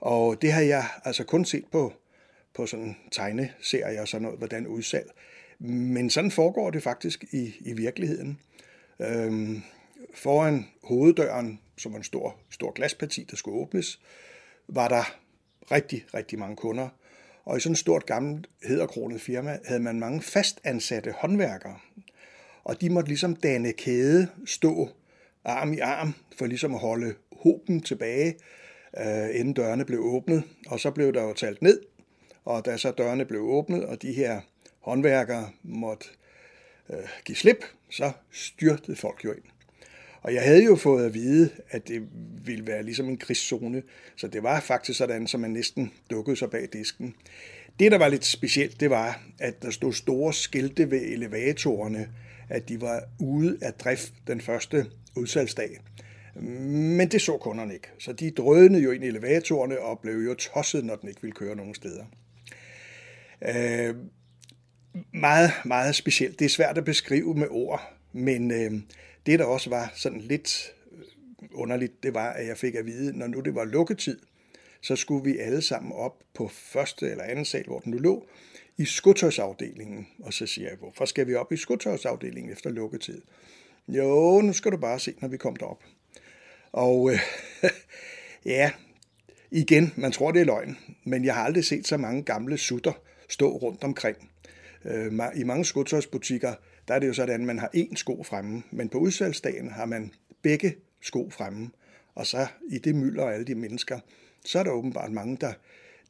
[0.00, 1.92] Og det har jeg altså kun set på,
[2.54, 5.10] på sådan tegneserier og sådan noget, hvordan udsalg.
[5.58, 8.40] Men sådan foregår det faktisk i, i virkeligheden.
[9.00, 9.62] Øhm,
[10.14, 14.00] foran hoveddøren, som var en stor, stor glasparti, der skulle åbnes,
[14.68, 15.18] var der
[15.70, 16.88] rigtig, rigtig mange kunder.
[17.44, 21.78] Og i sådan et stort gammelt hederkronet firma havde man mange fastansatte håndværkere.
[22.64, 24.88] Og de måtte ligesom danne kæde, stå
[25.44, 28.34] arm i arm, for ligesom at holde hoben tilbage,
[28.98, 30.42] øh, inden dørene blev åbnet.
[30.66, 31.80] Og så blev der jo talt ned,
[32.44, 34.40] og da så dørene blev åbnet, og de her
[34.80, 36.06] håndværkere måtte
[36.90, 39.44] øh, give slip, så styrtede folk jo ind.
[40.22, 42.08] Og jeg havde jo fået at vide, at det
[42.44, 43.82] ville være ligesom en krigszone,
[44.16, 47.14] så det var faktisk sådan, så man næsten dukkede sig bag disken.
[47.78, 52.08] Det, der var lidt specielt, det var, at der stod store skilte ved elevatorerne,
[52.54, 54.86] at de var ude af drift den første
[55.16, 55.80] udsalgsdag.
[56.34, 60.34] Men det så kunderne ikke, så de drønede jo ind i elevatorerne og blev jo
[60.34, 62.04] tosset, når den ikke ville køre nogen steder.
[63.42, 63.94] Øh,
[65.12, 66.38] meget, meget specielt.
[66.38, 68.72] Det er svært at beskrive med ord, men øh,
[69.26, 70.98] det, der også var sådan lidt øh,
[71.52, 74.18] underligt, det var, at jeg fik at vide, når nu det var lukketid,
[74.82, 78.26] så skulle vi alle sammen op på første eller anden sal, hvor den nu lå,
[78.78, 80.06] i skotøjsafdelingen.
[80.18, 83.22] Og så siger jeg, hvorfor skal vi op i skotøjsafdelingen efter lukketid?
[83.88, 85.82] Jo, nu skal du bare se, når vi kommer derop.
[86.72, 87.18] Og øh,
[88.54, 88.70] ja,
[89.50, 92.92] igen, man tror, det er løgn, men jeg har aldrig set så mange gamle sutter
[93.28, 94.30] stå rundt omkring.
[94.84, 96.54] Øh, I mange skotøjsbutikker,
[96.88, 99.86] der er det jo sådan, at man har én sko fremme, men på udsalgsdagen har
[99.86, 101.70] man begge sko fremme.
[102.14, 104.00] Og så i det mylder og alle de mennesker,
[104.44, 105.52] så er der åbenbart mange, der,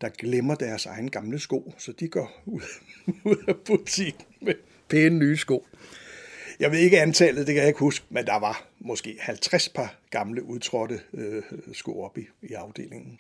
[0.05, 2.63] der glemmer deres egen gamle sko, så de går ud,
[3.31, 4.55] ud af butikken med
[4.89, 5.67] pæne nye sko.
[6.61, 9.99] Jeg ved ikke antallet, det kan jeg ikke huske, men der var måske 50 par
[10.11, 13.19] gamle udtrådte øh, sko op i, i afdelingen.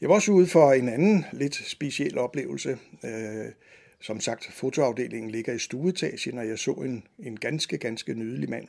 [0.00, 2.78] Jeg var også ude for en anden lidt speciel oplevelse.
[3.04, 3.52] Øh,
[4.00, 8.68] som sagt, fotoafdelingen ligger i stueetagen, og jeg så en, en ganske, ganske nydelig mand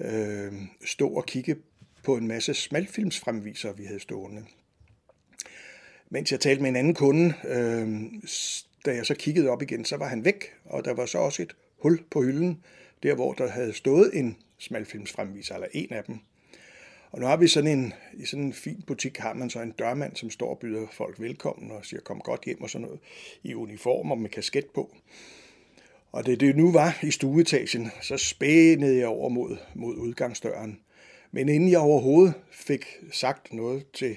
[0.00, 0.52] øh,
[0.84, 1.56] stå og kigge
[2.04, 4.44] på en masse smalfilmsfremviser, vi havde stående.
[6.12, 8.02] Mens jeg talte med en anden kunde, øh,
[8.86, 11.42] da jeg så kiggede op igen, så var han væk, og der var så også
[11.42, 12.64] et hul på hylden,
[13.02, 16.18] der hvor der havde stået en smalfilmsfremviser, eller en af dem.
[17.10, 19.70] Og nu har vi sådan en, i sådan en fin butik, har man så en
[19.70, 23.00] dørmand, som står og byder folk velkommen og siger, kom godt hjem og sådan noget,
[23.42, 24.96] i uniform og med kasket på.
[26.12, 30.80] Og det det nu var i stueetagen, så spændede jeg over mod, mod udgangsdøren.
[31.32, 34.16] Men inden jeg overhovedet fik sagt noget til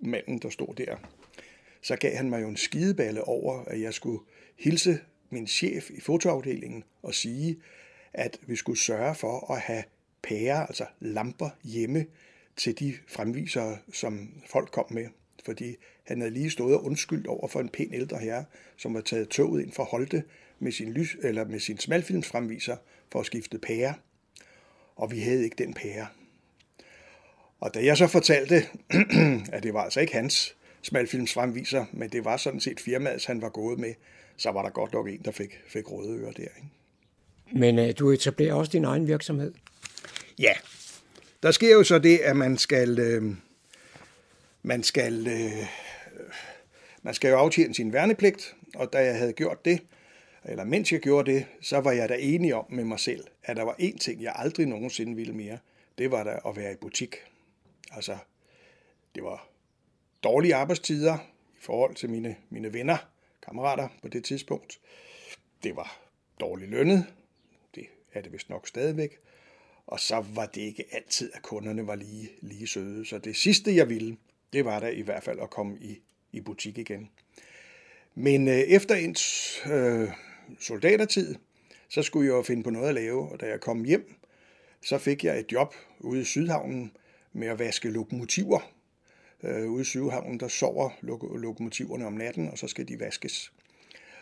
[0.00, 0.96] manden, der stod der,
[1.82, 4.20] så gav han mig jo en skideballe over, at jeg skulle
[4.56, 7.58] hilse min chef i fotoafdelingen og sige,
[8.12, 9.82] at vi skulle sørge for at have
[10.22, 12.06] pærer, altså lamper hjemme
[12.56, 15.06] til de fremvisere, som folk kom med.
[15.44, 18.44] Fordi han havde lige stået og undskyldt over for en pæn ældre herre,
[18.76, 20.22] som var taget toget ind fra Holte
[20.58, 22.76] med sin, lys, eller med sin smalfilmsfremviser
[23.12, 23.94] for at skifte pære.
[24.96, 26.06] Og vi havde ikke den pære.
[27.60, 28.62] Og da jeg så fortalte,
[29.52, 33.48] at det var altså ikke hans smalfilmsfremviser, men det var sådan set firmaets, han var
[33.48, 33.94] gået med,
[34.36, 36.42] så var der godt nok en, der fik, fik røde ører der.
[36.42, 36.68] Ikke?
[37.52, 39.52] Men uh, du etablerer også din egen virksomhed?
[40.38, 40.52] Ja,
[41.42, 43.34] der sker jo så det, at man skal, øh,
[44.62, 45.66] man skal, øh,
[47.02, 49.80] man skal jo aftjene sin værnepligt, og da jeg havde gjort det,
[50.44, 53.56] eller mens jeg gjorde det, så var jeg da enig om med mig selv, at
[53.56, 55.58] der var én ting, jeg aldrig nogensinde ville mere.
[55.98, 57.16] Det var da at være i butik.
[57.92, 58.16] Altså,
[59.14, 59.47] det var
[60.28, 61.18] dårlige arbejdstider
[61.54, 62.96] i forhold til mine, mine venner,
[63.46, 64.80] kammerater på det tidspunkt.
[65.62, 66.00] Det var
[66.40, 67.06] dårligt lønnet.
[67.74, 69.18] Det er det vist nok stadigvæk.
[69.86, 73.06] Og så var det ikke altid, at kunderne var lige, lige søde.
[73.06, 74.16] Så det sidste, jeg ville,
[74.52, 76.00] det var da i hvert fald at komme i,
[76.32, 77.10] i butik igen.
[78.14, 79.16] Men øh, efter en
[79.72, 80.10] øh,
[80.60, 81.34] soldatertid,
[81.88, 84.14] så skulle jeg jo finde på noget at lave, og da jeg kom hjem,
[84.82, 86.92] så fik jeg et job ude i Sydhavnen
[87.32, 88.77] med at vaske lokomotiver.
[89.42, 93.52] Øh, ude i Sydhavnen, der sover lok- lokomotiverne om natten, og så skal de vaskes.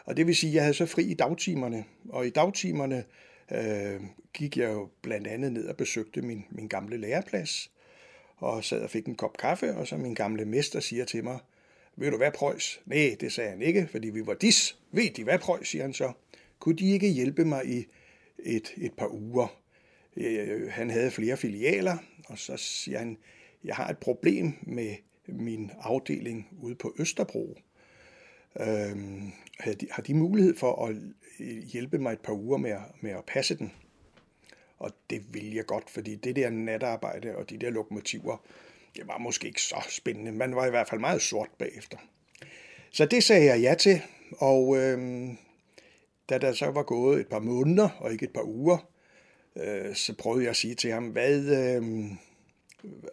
[0.05, 3.05] Og det vil sige, at jeg havde så fri i dagtimerne, og i dagtimerne
[3.53, 4.01] øh,
[4.35, 7.71] gik jeg jo blandt andet ned og besøgte min, min gamle læreplads,
[8.37, 11.39] og sad og fik en kop kaffe, og så min gamle mester siger til mig,
[11.97, 12.81] ved du hvad, Preuss?
[12.87, 14.79] Nej, det sagde han ikke, fordi vi var dis.
[14.93, 16.13] Ved de hvad, Preuss, siger han så.
[16.59, 17.87] Kunne de ikke hjælpe mig i
[18.39, 19.61] et, et par uger?
[20.17, 21.97] Øh, han havde flere filialer,
[22.29, 23.19] og så siger han,
[23.65, 24.95] jeg har et problem med
[25.29, 27.59] min afdeling ude på Østerbro.
[28.61, 29.33] Øhm,
[29.91, 30.97] har de mulighed for at
[31.41, 33.73] øh, hjælpe mig et par uger med at, med at passe den?
[34.79, 38.37] Og det vil jeg godt, fordi det der natarbejde og de der lokomotiver,
[38.97, 40.33] det var måske ikke så spændende.
[40.33, 41.99] Man var i hvert fald meget sort bagefter.
[42.91, 44.01] Så det sagde jeg ja til,
[44.39, 45.37] og øhm,
[46.29, 48.91] da der så var gået et par måneder og ikke et par uger,
[49.57, 52.05] øh, så prøvede jeg at sige til ham, hvad øh,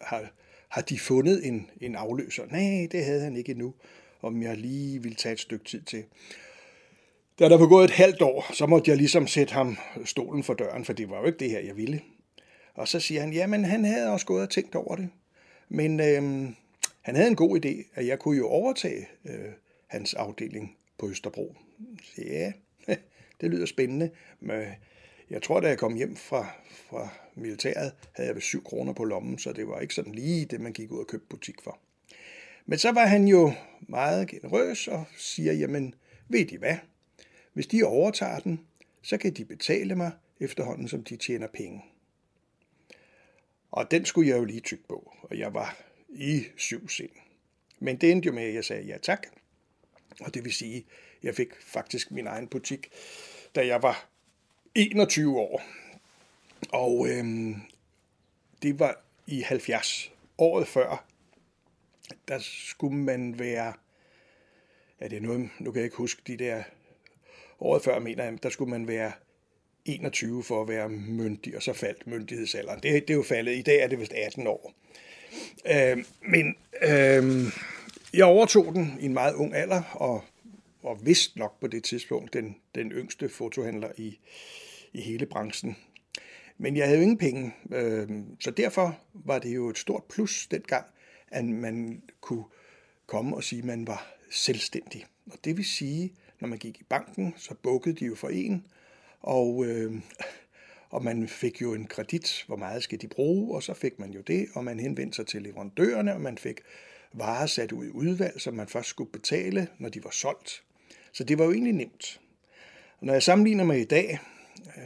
[0.01, 0.31] har,
[0.69, 2.43] har de fundet en, en afløser?
[2.45, 3.73] Nej, det havde han ikke endnu,
[4.21, 6.03] om jeg lige ville tage et stykke tid til.
[7.39, 10.53] Da der var gået et halvt år, så måtte jeg ligesom sætte ham stolen for
[10.53, 12.01] døren, for det var jo ikke det her, jeg ville.
[12.73, 15.09] Og så siger han, jamen han havde også gået og tænkt over det.
[15.69, 16.55] Men øhm,
[17.01, 19.51] han havde en god idé, at jeg kunne jo overtage øh,
[19.87, 21.55] hans afdeling på Østerbro.
[22.03, 22.51] Så ja,
[23.41, 24.09] det lyder spændende.
[24.39, 24.61] Men
[25.33, 26.47] jeg tror, da jeg kom hjem fra,
[26.89, 30.61] fra militæret, havde jeg 7 kroner på lommen, så det var ikke sådan lige det,
[30.61, 31.79] man gik ud og købte butik for.
[32.65, 35.95] Men så var han jo meget generøs og siger, jamen,
[36.29, 36.77] ved de hvad?
[37.53, 38.59] Hvis de overtager den,
[39.01, 41.81] så kan de betale mig efterhånden, som de tjener penge.
[43.71, 45.77] Og den skulle jeg jo lige tykke på, og jeg var
[46.09, 47.09] i syv sind.
[47.79, 49.27] Men det endte jo med, at jeg sagde ja tak.
[50.19, 52.91] Og det vil sige, at jeg fik faktisk min egen butik,
[53.55, 54.12] da jeg var
[54.75, 55.61] 21 år.
[56.69, 57.55] Og øhm,
[58.61, 60.11] det var i 70.
[60.37, 61.05] Året før,
[62.27, 63.73] der skulle man være,
[65.01, 66.63] ja det er noget, nu kan jeg ikke huske de der,
[67.59, 69.11] året før mener jeg, der skulle man være
[69.85, 72.79] 21 for at være myndig, og så faldt myndighedsalderen.
[72.83, 73.57] Det, det er jo faldet.
[73.57, 74.73] I dag er det vist 18 år.
[75.65, 77.45] Øh, men øh,
[78.13, 80.23] jeg overtog den i en meget ung alder, og,
[80.83, 84.19] og vist nok på det tidspunkt den, den yngste fotohandler i,
[84.93, 85.75] i hele branchen.
[86.57, 90.47] Men jeg havde jo ingen penge, øh, så derfor var det jo et stort plus
[90.47, 90.85] dengang,
[91.27, 92.43] at man kunne
[93.05, 95.05] komme og sige, at man var selvstændig.
[95.31, 98.65] Og det vil sige, når man gik i banken, så bukkede de jo for en,
[99.19, 99.93] og, øh,
[100.89, 104.11] og man fik jo en kredit, hvor meget skal de bruge, og så fik man
[104.11, 106.61] jo det, og man henvendte sig til leverandørerne, og man fik
[107.13, 110.63] varer sat ud i udvalg, som man først skulle betale, når de var solgt.
[111.13, 112.19] Så det var jo egentlig nemt.
[112.99, 114.19] Og når jeg sammenligner med i dag,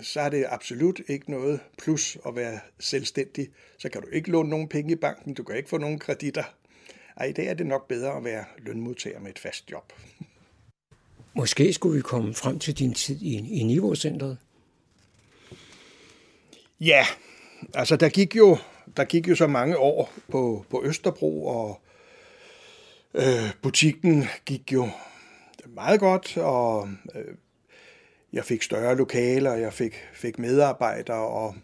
[0.02, 3.48] så er det absolut ikke noget plus at være selvstændig.
[3.78, 6.44] Så kan du ikke låne nogen penge i banken, du kan ikke få nogen kreditter.
[7.17, 9.94] Ej, i dag er det nok bedre at være lønmodtager med et fast job.
[11.34, 14.38] Måske skulle vi komme frem til din tid i, i Niveaucentret.
[16.80, 17.06] Ja,
[17.73, 18.58] altså der gik jo,
[18.98, 21.82] der gik jo så mange år på, på Østerbro, og
[23.13, 24.90] øh, butikken gik jo
[25.74, 27.36] meget godt, og øh,
[28.34, 31.56] jeg fik større lokaler, jeg fik, fik medarbejdere, og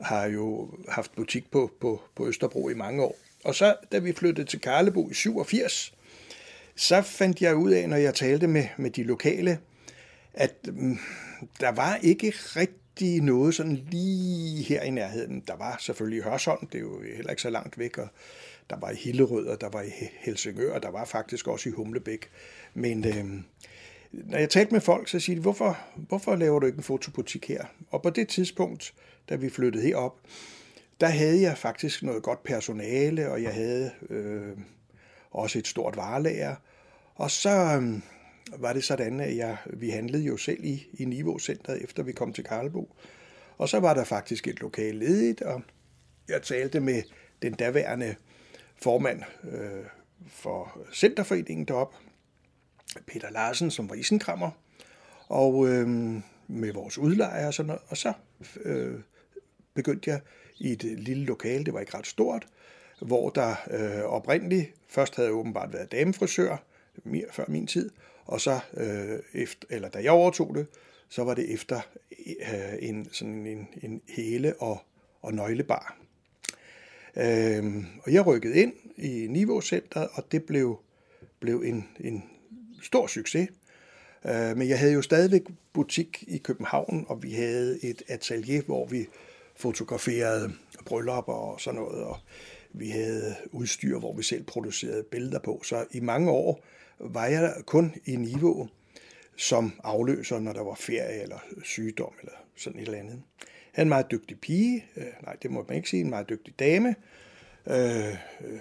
[0.00, 3.16] har jo haft butik på, på, på Østerbro i mange år.
[3.44, 5.94] Og så, da vi flyttede til Karlebo i 87,
[6.76, 9.58] så fandt jeg ud af, når jeg talte med, med de lokale,
[10.34, 10.98] at mm,
[11.60, 15.42] der var ikke rigtig noget sådan lige her i nærheden.
[15.46, 18.08] Der var selvfølgelig Hørsholm, det er jo heller ikke så langt væk, og
[18.70, 19.90] der var i Hillerød, og der var i
[20.20, 22.30] Helsingør, og der var faktisk også i Humlebæk.
[22.74, 23.42] Men øh,
[24.12, 27.48] når jeg talte med folk, så siger de, hvorfor, hvorfor laver du ikke en fotobutik
[27.48, 27.64] her?
[27.90, 28.94] Og på det tidspunkt,
[29.28, 30.20] da vi flyttede herop,
[31.00, 34.56] der havde jeg faktisk noget godt personale, og jeg havde øh,
[35.30, 36.54] også et stort varelager.
[37.14, 38.00] Og så øh,
[38.62, 42.32] var det sådan, at jeg, vi handlede jo selv i, i Niveau-centret, efter vi kom
[42.32, 42.96] til Karlbo.
[43.58, 45.62] Og så var der faktisk et lokal ledigt, og
[46.28, 47.02] jeg talte med
[47.42, 48.14] den daværende
[48.82, 49.22] formand
[49.52, 49.84] øh,
[50.28, 51.96] for Centerforeningen deroppe,
[53.06, 54.50] Peter Larsen, som var isenkrammer.
[55.28, 55.88] og øh,
[56.48, 57.82] med vores udlejere og sådan noget.
[57.88, 58.12] Og så
[58.64, 59.00] øh,
[59.74, 60.20] begyndte jeg
[60.58, 62.46] i et lille lokale, det var ikke ret stort,
[63.00, 66.56] hvor der øh, oprindeligt først havde åbenbart været damefrisør,
[67.04, 67.90] mere før min tid,
[68.24, 70.66] og så øh, efter, eller da jeg overtog det,
[71.08, 71.80] så var det efter
[72.26, 74.82] øh, en sådan en, en hele og,
[75.22, 75.98] og nøglebar.
[77.16, 80.80] Øh, og jeg rykkede ind i Niveaucenteret, og det blev,
[81.40, 82.24] blev en, en
[82.82, 83.48] stor succes.
[84.26, 85.42] Øh, men jeg havde jo stadigvæk
[85.72, 89.06] butik i København, og vi havde et atelier, hvor vi
[89.56, 90.52] fotograferede
[90.86, 92.16] bryllupper og sådan noget, og
[92.72, 95.60] vi havde udstyr, hvor vi selv producerede billeder på.
[95.64, 96.64] Så i mange år
[96.98, 98.68] var jeg kun i niveau
[99.36, 103.22] som afløser, når der var ferie eller sygdom eller sådan et eller andet
[103.76, 106.58] er en meget dygtig pige, øh, nej, det må man ikke sige, en meget dygtig
[106.58, 106.94] dame,
[107.66, 108.08] øh,
[108.40, 108.60] øh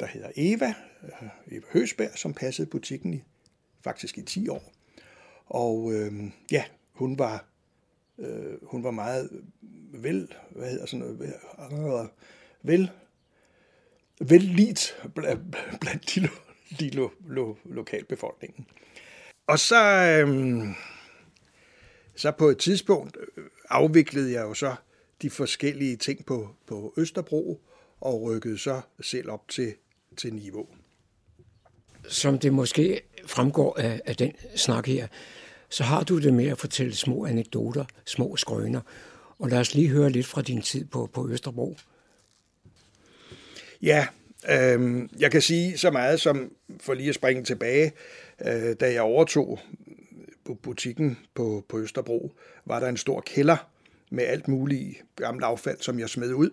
[0.00, 3.22] der hedder Eva, øh, Eva Høsberg, som passede butikken i
[3.84, 4.72] faktisk i 10 år.
[5.46, 6.12] Og øh,
[6.50, 7.44] ja, hun var,
[8.18, 9.30] øh, hun var meget
[9.92, 11.34] vel, hvad hedder sådan noget,
[12.02, 12.08] øh,
[12.62, 12.90] vel,
[14.20, 15.02] vel lidt
[15.80, 16.28] blandt de,
[16.80, 18.66] de lo, lo, lokalbefolkningen.
[19.46, 19.84] Og så,
[20.26, 20.66] øh,
[22.14, 24.74] så på et tidspunkt øh, afviklede jeg jo så
[25.22, 27.60] de forskellige ting på, på Østerbro
[28.00, 29.74] og rykkede så selv op til,
[30.16, 30.66] til niveau.
[32.08, 35.06] Som det måske fremgår af, af den snak her,
[35.68, 38.80] så har du det med at fortælle små anekdoter, små skrøner.
[39.38, 41.76] Og lad os lige høre lidt fra din tid på, på Østerbro.
[43.82, 44.06] Ja,
[44.50, 47.92] øh, jeg kan sige så meget som, for lige at springe tilbage,
[48.46, 49.60] øh, da jeg overtog
[50.54, 52.32] butikken på, på Østerbro,
[52.64, 53.56] var der en stor kælder
[54.10, 56.50] med alt muligt gammelt affald, som jeg smed ud.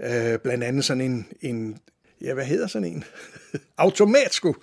[0.00, 1.78] Øh, blandt andet sådan en, en,
[2.20, 3.04] ja, hvad hedder sådan en?
[3.78, 4.54] Automatsko.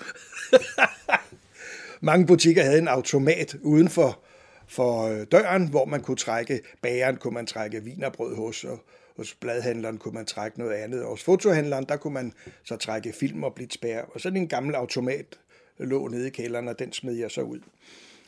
[2.02, 4.24] Mange butikker havde en automat uden for,
[4.68, 8.80] for øh, døren, hvor man kunne trække bageren, kunne man trække vinerbrød hos, og
[9.18, 11.04] hos bladhandleren kunne man trække noget andet.
[11.04, 12.34] Og hos fotohandleren, der kunne man
[12.64, 14.02] så trække film og blitzbær.
[14.02, 15.40] Og sådan en gammel automat
[15.78, 17.60] lå nede i kælderen, og den smed jeg så ud.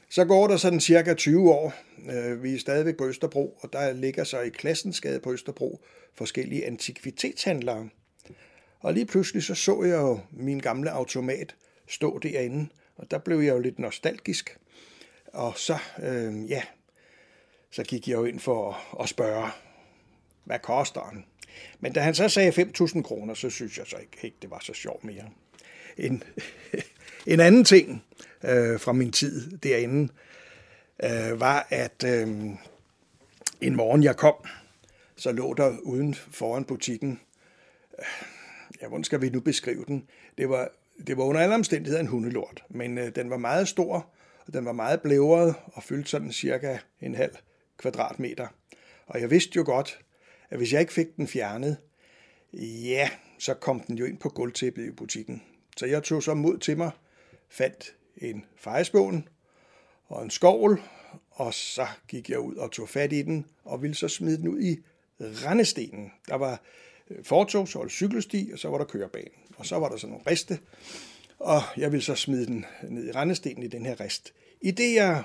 [0.10, 1.74] Så går der sådan cirka 20 år.
[2.10, 5.82] Øh, vi er stadigvæk på Østerbro, og der ligger så i Klassensgade på Østerbro
[6.14, 7.90] forskellige antikvitetshandlere.
[8.80, 11.56] Og lige pludselig så så jeg jo min gamle automat
[11.88, 14.58] stå derinde, og der blev jeg jo lidt nostalgisk.
[15.28, 16.64] Og så, øh, ja,
[17.72, 19.50] så gik jeg jo ind for at spørge,
[20.44, 21.26] hvad koster den?
[21.80, 24.60] Men da han så sagde 5.000 kroner, så synes jeg så ikke, ikke, det var
[24.60, 25.30] så sjovt mere.
[25.98, 26.24] En,
[27.26, 28.04] en anden ting
[28.44, 30.14] øh, fra min tid derinde,
[31.04, 32.28] øh, var, at øh,
[33.62, 34.36] en morgen jeg kom,
[35.16, 37.20] så lå der uden foran butikken,
[38.00, 38.06] øh,
[38.82, 40.08] ja, hvordan skal vi nu beskrive den?
[40.38, 40.70] Det var,
[41.08, 44.10] det var under alle omstændigheder en hundelort, men øh, den var meget stor,
[44.48, 47.36] og den var meget blævret og fyldte sådan cirka en halv
[47.78, 48.48] kvadratmeter.
[49.08, 50.00] Og jeg vidste jo godt,
[50.50, 51.78] at hvis jeg ikke fik den fjernet,
[52.84, 53.10] ja,
[53.40, 55.44] så kom den jo ind på gulvtæppet i butikken.
[55.78, 56.92] Så jeg tog så mod til mig,
[57.50, 59.28] fandt en fejespån
[60.08, 60.82] og en skovl,
[61.32, 64.48] og så gik jeg ud og tog fat i den, og ville så smide den
[64.48, 64.78] ud i
[65.20, 66.12] rendestenen.
[66.28, 66.62] Der var
[67.10, 69.32] øh, fortog, så var der cykelsti, og så var der kørebanen.
[69.58, 70.60] Og så var der sådan nogle riste,
[71.40, 74.34] og jeg ville så smide den ned i rendestenen i den her rist.
[74.62, 75.24] I det jeg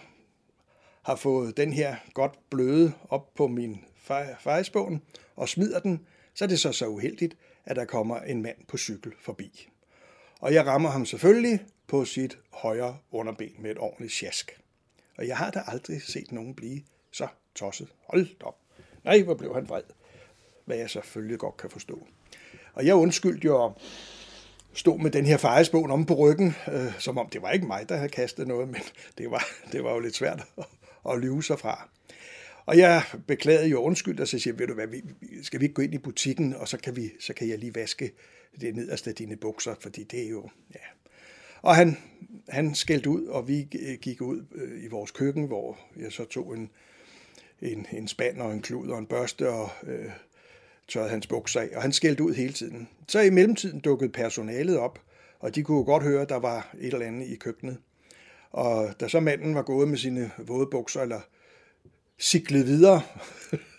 [1.02, 3.84] har fået den her godt bløde op på min
[4.40, 5.02] fejespån
[5.36, 8.76] og smider den, så er det så så uheldigt, at der kommer en mand på
[8.76, 9.68] cykel forbi.
[10.40, 11.60] Og jeg rammer ham selvfølgelig
[11.90, 14.60] på sit højre underben med et ordentligt sjask.
[15.18, 16.82] Og jeg har da aldrig set nogen blive
[17.12, 17.88] så tosset.
[18.06, 18.56] Hold op.
[19.04, 19.82] Nej, hvor blev han vred.
[20.64, 22.06] Hvad jeg selvfølgelig godt kan forstå.
[22.74, 23.72] Og jeg undskyldte jo at
[24.72, 27.88] stå med den her fejesbogen om på ryggen, øh, som om det var ikke mig,
[27.88, 28.80] der havde kastet noget, men
[29.18, 30.64] det var, det var jo lidt svært at,
[31.10, 31.88] at lyve sig fra.
[32.66, 35.02] Og jeg beklagede jo undskyld, og så siger jeg, ved du hvad, vi,
[35.42, 37.74] skal vi ikke gå ind i butikken, og så kan, vi, så kan jeg lige
[37.74, 38.12] vaske
[38.60, 40.80] det nederste af dine bukser, fordi det er jo, ja.
[41.62, 41.96] Og han,
[42.48, 43.68] han skældte ud, og vi
[44.02, 46.70] gik ud øh, i vores køkken, hvor jeg så tog en,
[47.62, 50.10] en, en spand og en klud og en børste og øh,
[50.88, 52.88] tørrede hans bukser af, og han skældte ud hele tiden.
[53.08, 55.00] Så i mellemtiden dukkede personalet op,
[55.38, 57.78] og de kunne godt høre, at der var et eller andet i køkkenet.
[58.50, 61.20] Og da så manden var gået med sine våde bukser, eller
[62.20, 63.02] cyklet videre,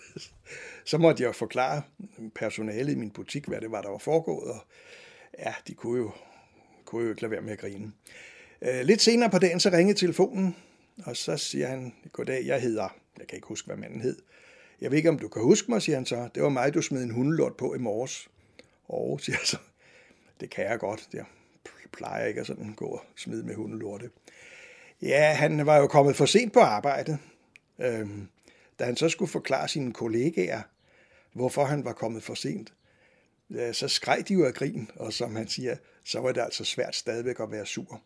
[0.86, 1.82] så måtte jeg forklare
[2.36, 4.60] personalet i min butik, hvad det var, der var foregået, og
[5.40, 6.12] ja, de kunne jo,
[6.92, 7.92] kunne jo ikke lade være med at grine.
[8.62, 10.56] Øh, lidt senere på dagen, så ringede telefonen,
[11.06, 14.18] og så siger han, goddag, jeg hedder, jeg kan ikke huske, hvad manden hed.
[14.82, 16.30] Jeg ved ikke, om du kan huske mig, siger han så.
[16.36, 18.28] Det var mig, du smed en hundelort på i morges.
[18.88, 19.58] Og siger så,
[20.40, 21.10] det kan jeg godt.
[21.14, 21.26] Jeg
[21.92, 24.10] plejer ikke at sådan gå og smide med hundelorte.
[25.02, 27.18] Ja, han var jo kommet for sent på arbejde.
[27.80, 28.28] Øhm,
[28.80, 30.62] da han så skulle forklare sine kollegaer,
[31.34, 32.74] hvorfor han var kommet for sent,
[33.72, 35.76] så skreg de jo af grin, og som han siger,
[36.06, 38.02] så var det altså svært stadigvæk at være sur.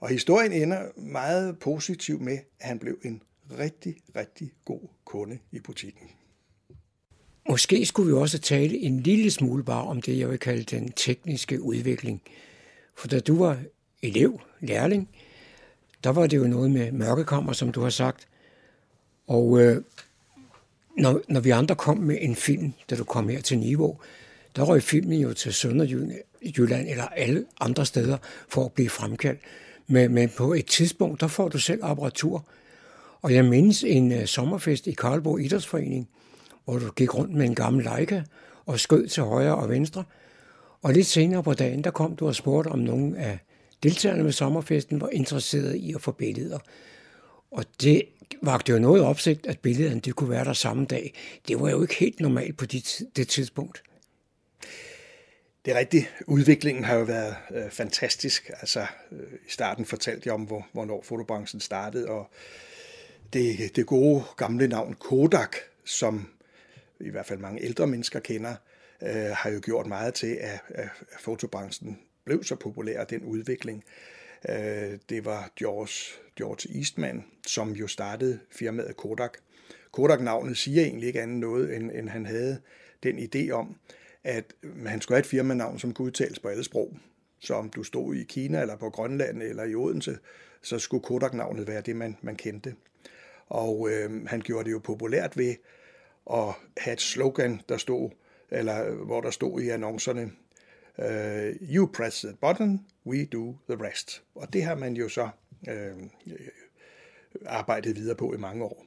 [0.00, 3.22] Og historien ender meget positivt med, at han blev en
[3.58, 6.10] rigtig, rigtig god kunde i butikken.
[7.48, 10.92] Måske skulle vi også tale en lille smule bare om det, jeg vil kalde den
[10.92, 12.22] tekniske udvikling.
[12.94, 13.58] For da du var
[14.02, 15.08] elev, lærling,
[16.04, 18.28] der var det jo noget med mørkekammer, som du har sagt.
[19.26, 19.82] Og øh,
[20.96, 24.00] når, når vi andre kom med en film, da du kom her til Niveau,
[24.56, 28.16] der røg filmen jo til Sønderjylland eller alle andre steder
[28.48, 29.40] for at blive fremkaldt.
[29.86, 32.44] Men, men på et tidspunkt, der får du selv apparatur.
[33.22, 36.08] Og jeg mindes en uh, sommerfest i Karlbo Idrætsforening,
[36.64, 38.22] hvor du gik rundt med en gammel Leica
[38.66, 40.04] og skød til højre og venstre.
[40.82, 43.38] Og lidt senere på dagen, der kom du og spurgte, om nogle af
[43.82, 46.58] deltagerne ved sommerfesten var interesseret i at få billeder.
[47.50, 48.02] Og det
[48.42, 51.14] vagte jo noget opsigt, at billederne de kunne være der samme dag.
[51.48, 52.66] Det var jo ikke helt normalt på
[53.16, 53.82] det tidspunkt.
[55.66, 56.14] Det er rigtigt.
[56.26, 58.50] Udviklingen har jo været øh, fantastisk.
[58.60, 62.30] Altså, øh, I starten fortalte jeg om, hvor, hvornår fotobranchen startede, og
[63.32, 66.28] det, det gode gamle navn Kodak, som
[67.00, 68.54] i hvert fald mange ældre mennesker kender,
[69.02, 70.88] øh, har jo gjort meget til, at, at
[71.20, 73.84] fotobranchen blev så populær, den udvikling.
[74.48, 79.38] Øh, det var George, George Eastman, som jo startede firmaet Kodak.
[79.92, 82.60] Kodak-navnet siger egentlig ikke andet noget, end, end han havde
[83.02, 83.76] den idé om,
[84.26, 84.54] at
[84.86, 86.96] han skulle have et firmanavn, som kunne udtales på alle sprog.
[87.40, 90.18] Så om du stod i Kina, eller på Grønland, eller i Odense,
[90.62, 92.74] så skulle Kodak-navnet være det, man, man kendte.
[93.46, 95.54] Og øh, han gjorde det jo populært ved
[96.32, 98.10] at have et slogan, der stod,
[98.50, 100.30] eller hvor der stod i annoncerne,
[100.98, 104.22] øh, you press the button, we do the rest.
[104.34, 105.28] Og det har man jo så
[105.68, 105.96] øh,
[107.46, 108.86] arbejdet videre på i mange år.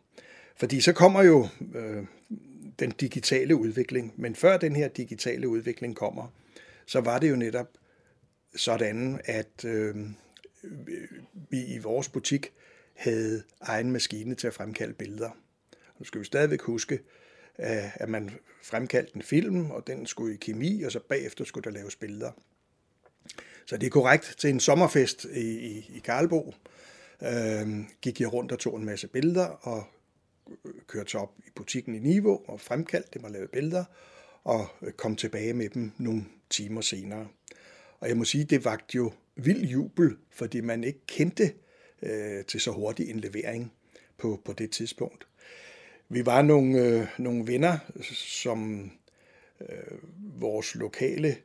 [0.56, 2.04] Fordi så kommer jo øh,
[2.80, 6.34] den digitale udvikling, men før den her digitale udvikling kommer,
[6.86, 7.68] så var det jo netop
[8.56, 9.96] sådan, at øh,
[11.50, 12.54] vi i vores butik
[12.96, 15.30] havde egen maskine til at fremkalde billeder.
[16.00, 17.00] Nu skal vi stadigvæk huske,
[17.58, 18.32] at man
[18.64, 22.32] fremkaldte en film, og den skulle i kemi, og så bagefter skulle der laves billeder.
[23.66, 24.36] Så det er korrekt.
[24.38, 26.54] Til en sommerfest i, i, i Karlbo
[27.24, 27.68] øh,
[28.02, 29.84] gik jeg rundt og tog en masse billeder, og
[30.88, 33.84] kørte op i butikken i Niveau og fremkaldte dem og lavede billeder,
[34.44, 37.28] og øh, kom tilbage med dem nogle timer senere.
[38.00, 41.54] Og jeg må sige, det vagt jo vild jubel, fordi man ikke kendte
[42.02, 43.74] øh, til så hurtig en levering
[44.18, 45.28] på, på det tidspunkt.
[46.10, 47.78] Vi var nogle, øh, nogle venner,
[48.14, 48.92] som
[49.62, 49.98] øh,
[50.42, 51.38] vores lokale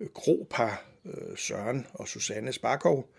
[0.00, 3.10] øh, gropar, øh, Søren og Susanne Sparkov,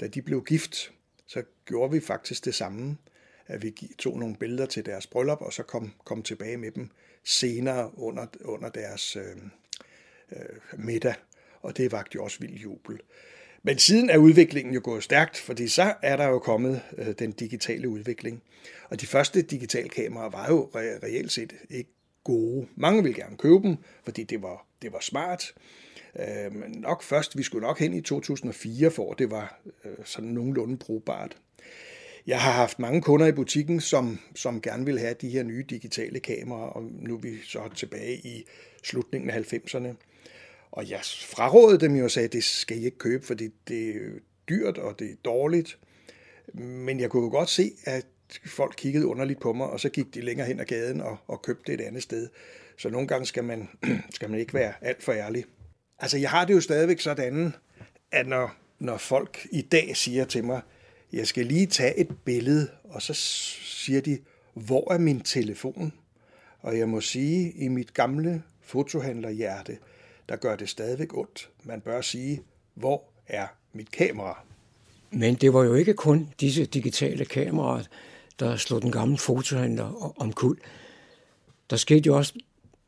[0.00, 0.92] da de blev gift,
[1.26, 2.96] så gjorde vi faktisk det samme,
[3.46, 6.90] at vi tog nogle billeder til deres bryllup, og så kom, kom tilbage med dem
[7.24, 9.22] senere under, under deres øh,
[10.32, 11.14] øh, middag,
[11.62, 13.00] og det vagte jo også vild jubel.
[13.62, 17.32] Men siden er udviklingen jo gået stærkt, fordi så er der jo kommet øh, den
[17.32, 18.42] digitale udvikling.
[18.90, 21.90] Og de første digitale kameraer var jo re- reelt set ikke
[22.24, 22.66] gode.
[22.76, 25.54] Mange ville gerne købe dem, fordi det var, det var smart.
[26.18, 30.30] Øh, men nok først, vi skulle nok hen i 2004, for det var øh, sådan
[30.30, 31.36] nogenlunde brugbart.
[32.26, 35.64] Jeg har haft mange kunder i butikken, som, som gerne vil have de her nye
[35.70, 38.44] digitale kameraer, og nu er vi så tilbage i
[38.82, 39.88] slutningen af 90'erne.
[40.72, 43.88] Og jeg frarådede dem jo og sagde, at det skal I ikke købe, fordi det
[43.88, 44.00] er
[44.48, 45.78] dyrt, og det er dårligt.
[46.54, 48.06] Men jeg kunne jo godt se, at
[48.46, 51.42] folk kiggede underligt på mig, og så gik de længere hen ad gaden og, og
[51.42, 52.28] købte det et andet sted.
[52.78, 53.68] Så nogle gange skal man,
[54.14, 55.44] skal man ikke være alt for ærlig.
[55.98, 57.54] Altså, jeg har det jo stadigvæk sådan,
[58.12, 60.60] at når, når folk i dag siger til mig,
[61.14, 64.18] jeg skal lige tage et billede, og så siger de,
[64.54, 65.92] hvor er min telefon?
[66.60, 69.78] Og jeg må sige, i mit gamle fotohandlerhjerte,
[70.28, 71.50] der gør det stadigvæk ondt.
[71.64, 72.42] Man bør sige,
[72.74, 74.44] hvor er mit kamera?
[75.10, 77.84] Men det var jo ikke kun disse digitale kameraer,
[78.38, 80.58] der slog den gamle fotohandler om kul.
[81.70, 82.34] Der skete jo også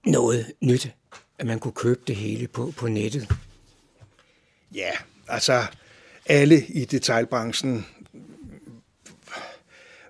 [0.07, 0.95] noget nyt,
[1.39, 3.29] at man kunne købe det hele på, på nettet.
[4.75, 4.91] Ja,
[5.29, 5.63] altså
[6.27, 7.87] alle i detailbranchen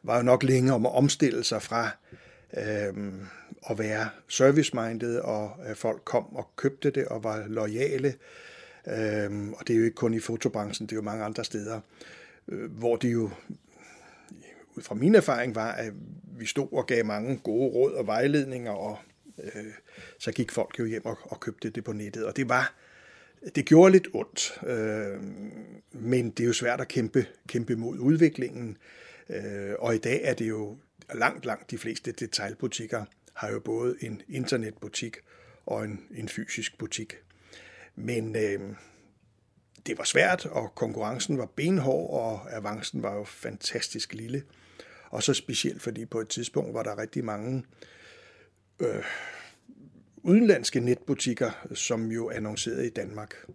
[0.06, 1.90] var jo nok længe om at omstille sig fra
[2.56, 3.12] øh,
[3.70, 8.14] at være service-minded, og øh, folk kom og købte det og var lojale.
[8.86, 11.80] Øh, og det er jo ikke kun i fotobranchen, det er jo mange andre steder,
[12.48, 13.30] øh, hvor det jo,
[14.76, 15.92] ud fra min erfaring, var, at
[16.38, 18.98] vi stod og gav mange gode råd og vejledninger, og
[19.44, 19.72] øh,
[20.18, 22.24] så gik folk jo hjem og, og købte det på nettet.
[22.24, 22.74] Og det var,
[23.54, 25.22] det gjorde lidt ondt, øh,
[25.92, 28.76] men det er jo svært at kæmpe, kæmpe mod udviklingen.
[29.30, 30.78] Øh, og i dag er det jo
[31.14, 33.04] langt, langt de fleste detailbutikker
[33.34, 35.16] har jo både en internetbutik
[35.66, 37.14] og en, en fysisk butik.
[37.94, 38.60] Men øh,
[39.86, 44.42] det var svært, og konkurrencen var benhård, og avancen var jo fantastisk lille.
[45.10, 47.64] Og så specielt, fordi på et tidspunkt var der rigtig mange
[48.80, 49.04] øh,
[50.22, 53.46] udenlandske netbutikker, som jo annoncerede i Danmark.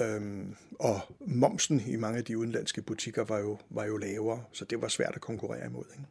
[0.00, 4.64] Øhm, og momsen i mange af de udenlandske butikker var jo, var jo lavere, så
[4.64, 5.84] det var svært at konkurrere imod.
[5.92, 6.08] Ikke?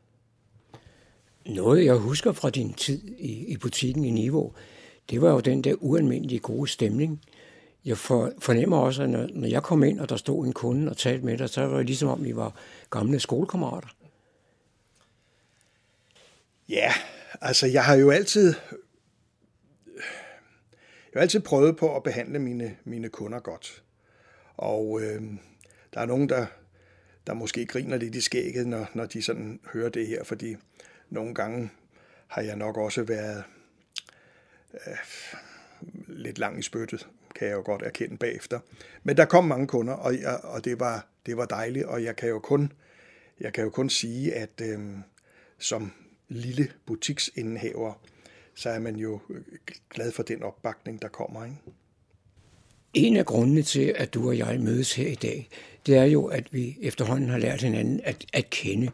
[1.56, 4.54] Noget, jeg husker fra din tid i, i butikken i Niveau,
[5.10, 7.22] det var jo den der ualmindelige gode stemning.
[7.86, 10.90] Jeg for, fornemmer også, at når, når jeg kom ind, og der stod en kunde
[10.90, 12.56] og talte med dig, så var det ligesom om, vi var
[12.90, 13.88] gamle skolekammerater.
[16.70, 16.94] Ja,
[17.42, 18.54] altså jeg har jo altid
[21.18, 23.84] jeg har altid prøvet på at behandle mine, mine kunder godt.
[24.58, 25.22] Og øh,
[25.94, 26.46] der er nogen, der,
[27.28, 30.56] der måske griner lidt i skægget, når, når de sådan hører det her, fordi
[31.10, 31.70] nogle gange
[32.28, 33.44] har jeg nok også været
[34.74, 34.98] øh,
[36.08, 38.60] lidt lang i spyttet, kan jeg jo godt erkende bagefter.
[39.04, 42.16] Men der kom mange kunder, og, jeg, og det, var, det var dejligt, og jeg
[42.16, 42.74] kan jo kun,
[43.40, 44.80] jeg kan jo kun sige, at øh,
[45.60, 45.92] som
[46.28, 47.94] lille butiksindehaver,
[48.58, 49.42] så er man jo øh,
[49.90, 51.46] glad for den opbakning, der kommer.
[51.46, 51.58] Ikke?
[52.94, 55.50] En af grundene til, at du og jeg mødes her i dag,
[55.86, 58.90] det er jo, at vi efterhånden har lært hinanden at, at kende.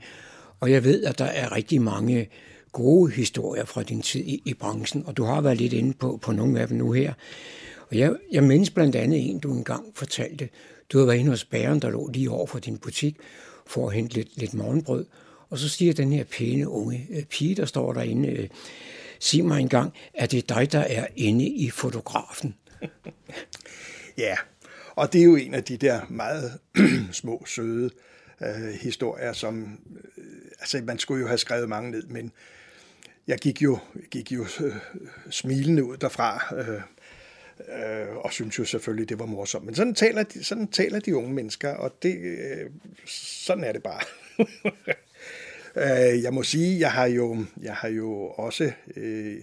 [0.60, 2.30] Og jeg ved, at der er rigtig mange
[2.72, 6.20] gode historier fra din tid i, i branchen, og du har været lidt inde på,
[6.22, 7.14] på nogle af dem nu her.
[7.90, 10.50] Og jeg, jeg mindes blandt andet en, du engang fortalte.
[10.90, 13.18] Du havde været inde hos bæren, der lå lige over for din butik,
[13.68, 15.06] for at hente lidt, lidt morgenbrød.
[15.50, 18.50] Og så siger den her pæne unge øh, pige, der står derinde, øh,
[19.24, 22.56] sig mig engang, er det dig, der er inde i fotografen?
[24.18, 24.36] ja,
[24.96, 26.60] og det er jo en af de der meget
[27.12, 27.90] små, søde
[28.42, 29.80] øh, historier, som,
[30.18, 30.24] øh,
[30.60, 32.32] altså man skulle jo have skrevet mange ned, men
[33.28, 33.80] jeg gik jo,
[34.12, 34.76] gik jo øh,
[35.30, 36.82] smilende ud derfra, øh,
[37.60, 39.66] øh, og synes jo selvfølgelig, det var morsomt.
[39.66, 42.70] Men sådan taler de, sådan taler de unge mennesker, og det, øh,
[43.06, 44.02] sådan er det bare.
[45.76, 49.42] Øh, jeg må sige, jeg har jo, jeg har jo også øh,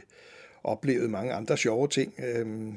[0.65, 2.15] oplevet mange andre sjove ting.
[2.19, 2.77] Øhm,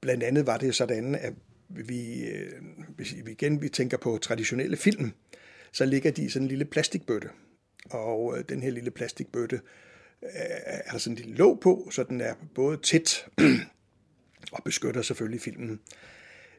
[0.00, 1.32] blandt andet var det sådan, at
[1.68, 2.52] vi, øh,
[2.96, 5.12] hvis vi igen vi tænker på traditionelle film,
[5.72, 7.28] så ligger de i sådan en lille plastikbøtte.
[7.90, 9.60] Og øh, den her lille plastikbøtte
[10.22, 13.26] er der sådan en lille låg på, så den er både tæt
[14.52, 15.80] og beskytter selvfølgelig filmen.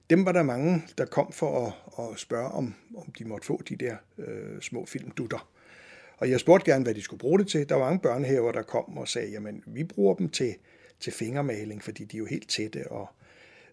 [0.10, 3.62] Dem var der mange, der kom for at, at spørge, om, om de måtte få
[3.70, 5.55] de der øh, små filmdutter.
[6.18, 7.70] Og jeg spurgte gerne, hvad de skulle bruge det til.
[7.70, 10.56] Der var mange børnehaver, der kom og sagde, jamen vi bruger dem til,
[11.00, 13.08] til fingermaling, fordi de er jo helt tætte, og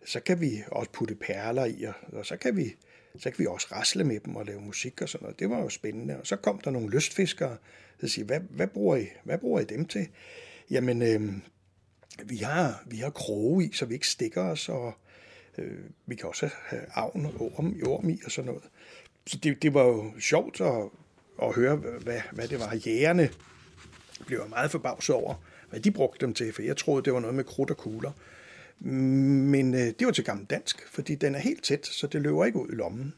[0.07, 2.75] så kan vi også putte perler i, og, og så, kan vi,
[3.19, 5.39] så kan vi også rasle med dem og lave musik og sådan noget.
[5.39, 6.21] Det var jo spændende.
[6.21, 7.57] Og så kom der nogle lystfiskere,
[8.01, 10.09] der siger, hvad, hvad, bruger I, hvad bruger I dem til?
[10.71, 11.33] Jamen, øh,
[12.25, 14.95] vi har, vi har kroge i, så vi ikke stikker os, og
[15.59, 18.65] øh, vi kan også have avn og orm, orm i og sådan noget.
[19.27, 20.93] Så det, det var jo sjovt, og
[21.39, 22.81] og høre, hvad, hvad det var.
[22.87, 23.31] Jægerne
[24.27, 25.35] blev jeg meget forbavset over,
[25.71, 28.11] hvad de brugte dem til, for jeg troede, det var noget med krudt og kugler.
[28.81, 32.45] Men øh, det var til gammel dansk, fordi den er helt tæt, så det løber
[32.45, 33.15] ikke ud i lommen.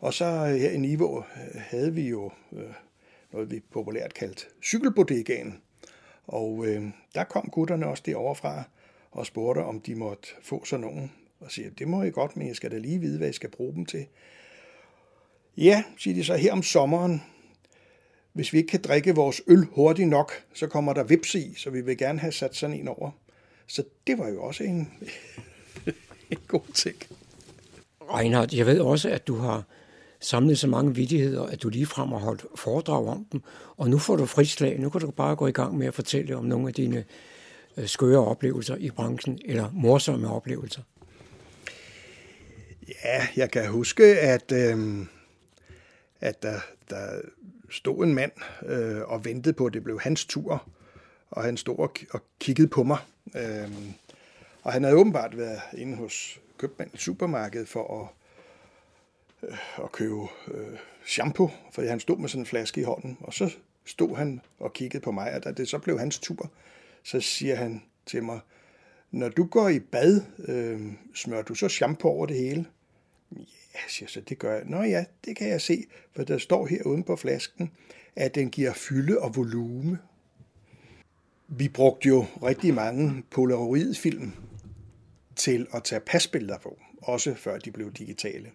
[0.00, 2.62] Og så øh, her i Niveau øh, havde vi jo øh,
[3.32, 5.60] noget, vi populært kaldt cykelbodegaen.
[6.26, 6.82] Og øh,
[7.14, 8.62] der kom gutterne også derovre fra
[9.10, 11.12] og spurgte, om de måtte få sådan nogen.
[11.40, 13.50] Og siger, det må I godt, men jeg skal da lige vide, hvad jeg skal
[13.50, 14.06] bruge dem til.
[15.56, 17.22] Ja, siger de så, her om sommeren,
[18.32, 21.70] hvis vi ikke kan drikke vores øl hurtigt nok, så kommer der vips i, så
[21.70, 23.10] vi vil gerne have sat sådan en over.
[23.66, 24.92] Så det var jo også en,
[26.30, 26.96] en god ting.
[28.00, 29.62] Reinhard, jeg ved også, at du har
[30.20, 33.42] samlet så mange vidigheder, at du lige frem har holdt foredrag om dem,
[33.76, 34.80] og nu får du frislag.
[34.80, 37.04] Nu kan du bare gå i gang med at fortælle om nogle af dine
[37.76, 40.82] øh, skøre oplevelser i branchen, eller morsomme oplevelser.
[43.04, 45.06] Ja, jeg kan huske, at øh,
[46.20, 46.60] at der,
[46.90, 47.20] der
[47.70, 48.32] stod en mand
[48.66, 50.68] øh, og ventede på, at det blev hans tur,
[51.30, 52.98] og han stod og, og kiggede på mig.
[53.36, 53.72] Øh,
[54.62, 58.08] og han havde åbenbart været inde hos købmanden i supermarkedet for at,
[59.48, 63.34] øh, at købe øh, shampoo, fordi han stod med sådan en flaske i hånden, og
[63.34, 63.54] så
[63.84, 66.50] stod han og kiggede på mig, og da det så blev hans tur,
[67.02, 68.40] så siger han til mig,
[69.10, 72.66] når du går i bad, øh, smører du så shampoo over det hele?
[73.36, 73.42] Ja,
[73.88, 74.64] siger så, det gør jeg.
[74.64, 75.84] Nå ja, det kan jeg se,
[76.16, 77.70] for der står her uden på flasken,
[78.16, 79.98] at den giver fylde og volume.
[81.48, 84.32] Vi brugte jo rigtig mange polaroidfilm
[85.36, 88.50] til at tage pasbilleder på, også før de blev digitale.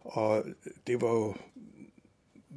[0.00, 0.44] Og
[0.86, 1.34] det var jo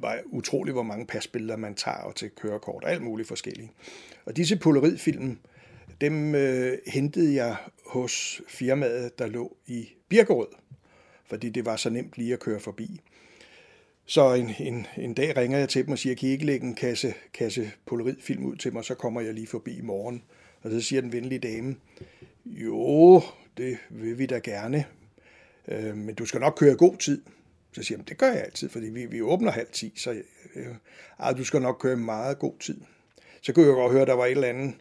[0.00, 3.70] var utroligt, hvor mange pasbilleder man tager og til kørekort, alt muligt forskelligt.
[4.24, 5.38] Og disse polaroidfilm,
[6.00, 10.48] dem øh, hentede jeg hos firmaet, der lå i Birkerød,
[11.28, 13.00] fordi det var så nemt lige at køre forbi.
[14.06, 16.66] Så en, en, en dag ringer jeg til dem og siger, kan I ikke lægge
[16.66, 20.22] en kasse, kasse polaridfilm ud til mig, så kommer jeg lige forbi i morgen.
[20.62, 21.76] Og så siger den venlige dame,
[22.44, 23.22] jo,
[23.56, 24.84] det vil vi da gerne,
[25.68, 27.22] øh, men du skal nok køre god tid.
[27.72, 30.22] Så siger jeg, det gør jeg altid, fordi vi, vi åbner halv ti, så
[30.54, 30.66] øh,
[31.18, 32.80] ah, du skal nok køre meget god tid.
[33.42, 34.74] Så kunne jeg godt høre, at der var et eller andet,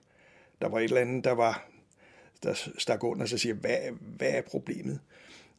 [0.62, 1.70] der var et eller andet, der var,
[2.44, 3.78] der stak under, så siger jeg, hvad,
[4.18, 5.00] hvad er problemet?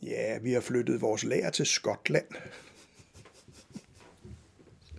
[0.03, 2.27] Ja, vi har flyttet vores lager til Skotland.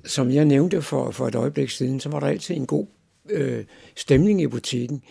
[0.06, 2.88] Som jeg nævnte for, for et øjeblik siden, så var der altid en god
[3.30, 5.04] øh, stemning i butikken.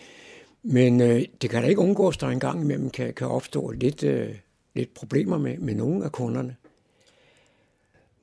[0.63, 4.03] Men øh, det kan da ikke undgås, at der engang imellem kan, kan opstå lidt,
[4.03, 4.35] øh,
[4.73, 6.55] lidt problemer med, med nogle af kunderne.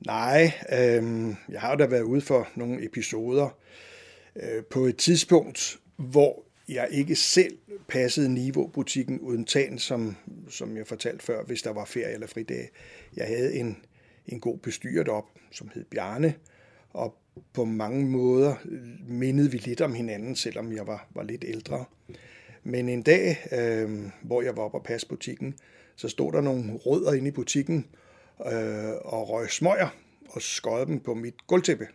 [0.05, 3.57] Nej, øh, jeg har da været ude for nogle episoder
[4.35, 7.57] øh, på et tidspunkt, hvor jeg ikke selv
[7.87, 10.15] passede Niveau-butikken uden tagen, som,
[10.49, 12.69] som jeg fortalte før, hvis der var ferie eller fridag.
[13.17, 13.77] Jeg havde en,
[14.25, 16.33] en god bestyrer op, som hed Bjarne,
[16.89, 17.17] og
[17.53, 18.55] på mange måder
[19.07, 21.85] mindede vi lidt om hinanden, selvom jeg var, var lidt ældre.
[22.63, 25.55] Men en dag, øh, hvor jeg var oppe og passe butikken,
[25.95, 27.85] så stod der nogle rødder inde i butikken
[28.45, 29.89] øh, og røg smøger
[30.29, 31.87] og skød dem på mit gulvtæppe.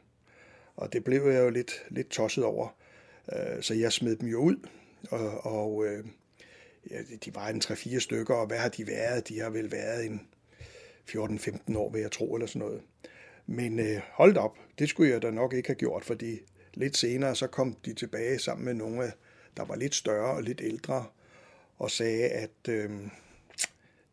[0.77, 2.69] Og det blev jeg jo lidt, lidt tosset over.
[3.33, 4.57] Øh, så jeg smed dem jo ud,
[5.11, 6.05] og, og øh,
[6.91, 9.29] ja, de var en 3-4 stykker, og hvad har de været?
[9.29, 10.29] De har vel været en
[11.11, 12.83] 14-15 år, vil jeg tro, eller sådan noget.
[13.47, 16.39] Men øh, hold op, det skulle jeg da nok ikke have gjort, fordi
[16.75, 19.13] lidt senere så kom de tilbage sammen med nogle,
[19.57, 21.07] der var lidt større og lidt ældre,
[21.79, 22.91] og sagde, at øh,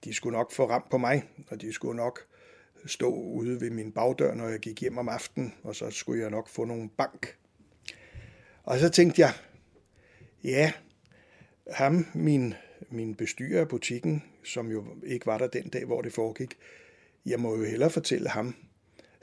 [0.04, 2.20] de skulle nok få ramt på mig, og de skulle nok
[2.86, 6.30] stå ude ved min bagdør, når jeg gik hjem om aftenen, og så skulle jeg
[6.30, 7.39] nok få nogle bank.
[8.70, 9.34] Og så tænkte jeg,
[10.44, 10.72] ja,
[11.72, 12.54] ham, min,
[12.90, 16.58] min bestyrer af butikken, som jo ikke var der den dag, hvor det foregik,
[17.26, 18.56] jeg må jo hellere fortælle ham,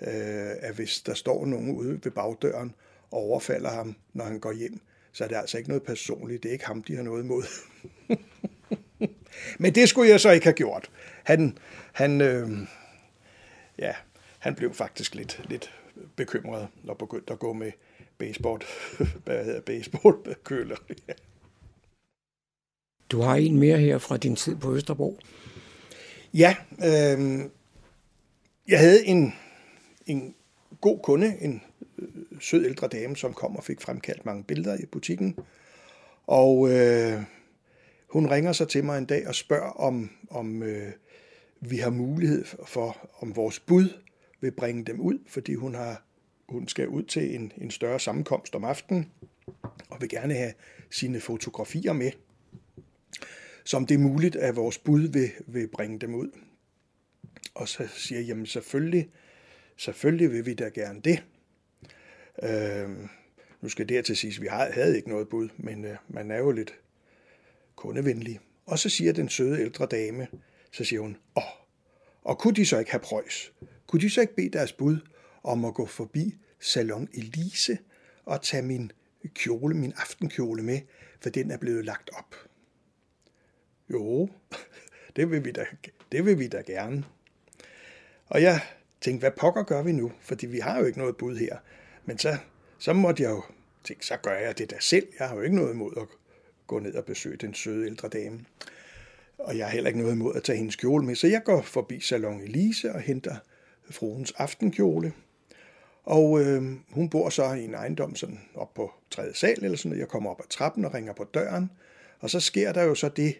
[0.00, 2.74] øh, at hvis der står nogen ude ved bagdøren
[3.10, 4.80] og overfalder ham, når han går hjem,
[5.12, 6.42] så er det altså ikke noget personligt.
[6.42, 7.42] Det er ikke ham, de har noget imod.
[9.62, 10.90] Men det skulle jeg så ikke have gjort.
[11.24, 11.58] Han,
[11.92, 12.50] han, øh,
[13.78, 13.94] ja,
[14.38, 15.72] han blev faktisk lidt, lidt
[16.16, 17.72] bekymret og begyndte at gå med
[18.18, 18.62] baseball,
[19.24, 20.76] hvad hedder baseballkøler.
[23.10, 25.18] Du har en mere her fra din tid på Østerbro.
[26.34, 27.40] Ja, øh,
[28.68, 29.34] jeg havde en,
[30.06, 30.34] en
[30.80, 31.62] god kunde, en
[31.98, 32.08] øh,
[32.40, 35.38] sød ældre dame, som kom og fik fremkaldt mange billeder i butikken.
[36.26, 37.22] Og øh,
[38.10, 40.92] hun ringer så til mig en dag og spørger, om, om øh,
[41.60, 43.88] vi har mulighed for, om vores bud
[44.40, 46.05] vil bringe dem ud, fordi hun har
[46.48, 49.12] hun skal ud til en, en større sammenkomst om aftenen,
[49.90, 50.52] og vil gerne have
[50.90, 52.10] sine fotografier med,
[53.64, 56.30] som det er muligt, at vores bud vil, vil bringe dem ud.
[57.54, 59.10] Og så siger jeg, jamen selvfølgelig,
[59.76, 61.24] selvfølgelig vil vi da gerne det.
[62.42, 62.90] Øh,
[63.60, 66.38] nu skal det til sige, at vi havde ikke noget bud, men øh, man er
[66.38, 66.74] jo lidt
[67.76, 68.40] kundevenlig.
[68.66, 70.26] Og så siger den søde ældre dame,
[70.70, 71.42] så siger hun, åh,
[72.22, 73.52] og kunne de så ikke have prøjs?
[73.86, 74.98] Kunne de så ikke bede deres bud
[75.46, 77.78] om at gå forbi Salon Elise
[78.24, 78.92] og tage min
[79.34, 80.80] kjole, min aftenkjole med,
[81.20, 82.34] for den er blevet lagt op?
[83.90, 84.28] Jo,
[85.16, 85.66] det vil vi da,
[86.12, 87.04] det vil vi da gerne.
[88.26, 88.60] Og jeg
[89.00, 90.12] tænkte, hvad pokker gør vi nu?
[90.20, 91.58] Fordi vi har jo ikke noget bud her.
[92.04, 92.36] Men så,
[92.78, 93.42] så måtte jeg jo
[93.84, 95.06] tænke, så gør jeg det da selv.
[95.18, 96.06] Jeg har jo ikke noget imod at
[96.66, 98.44] gå ned og besøge den søde ældre dame.
[99.38, 101.62] Og jeg har heller ikke noget imod at tage hendes kjole med, så jeg går
[101.62, 103.36] forbi Salon Elise og henter
[103.90, 105.12] fruens aftenkjole.
[106.06, 109.88] Og øh, hun bor så i en ejendom sådan op på tredje sal eller sådan
[109.88, 110.00] noget.
[110.00, 111.70] Jeg kommer op ad trappen og ringer på døren,
[112.20, 113.36] og så sker der jo så det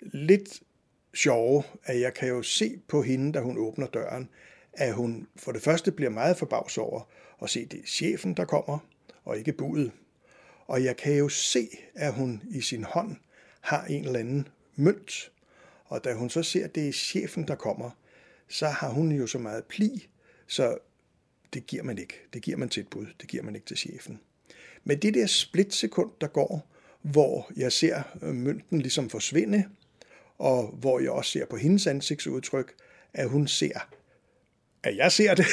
[0.00, 0.62] lidt
[1.14, 4.28] sjove, at jeg kan jo se på hende, da hun åbner døren,
[4.72, 7.00] at hun for det første bliver meget forbavs over
[7.42, 8.78] at se, det er chefen, der kommer,
[9.24, 9.92] og ikke budet.
[10.66, 13.16] Og jeg kan jo se, at hun i sin hånd
[13.60, 15.32] har en eller anden mønt.
[15.84, 17.90] Og da hun så ser, at det er chefen, der kommer,
[18.48, 20.08] så har hun jo så meget pli,
[20.46, 20.78] så
[21.54, 22.14] det giver man ikke.
[22.32, 23.06] Det giver man til et bud.
[23.20, 24.20] Det giver man ikke til chefen.
[24.84, 26.70] Men det der splitsekund, der går,
[27.02, 29.64] hvor jeg ser øh, mønten ligesom forsvinde,
[30.38, 32.74] og hvor jeg også ser på hendes ansigtsudtryk,
[33.14, 33.88] at hun ser,
[34.82, 35.46] at jeg ser det.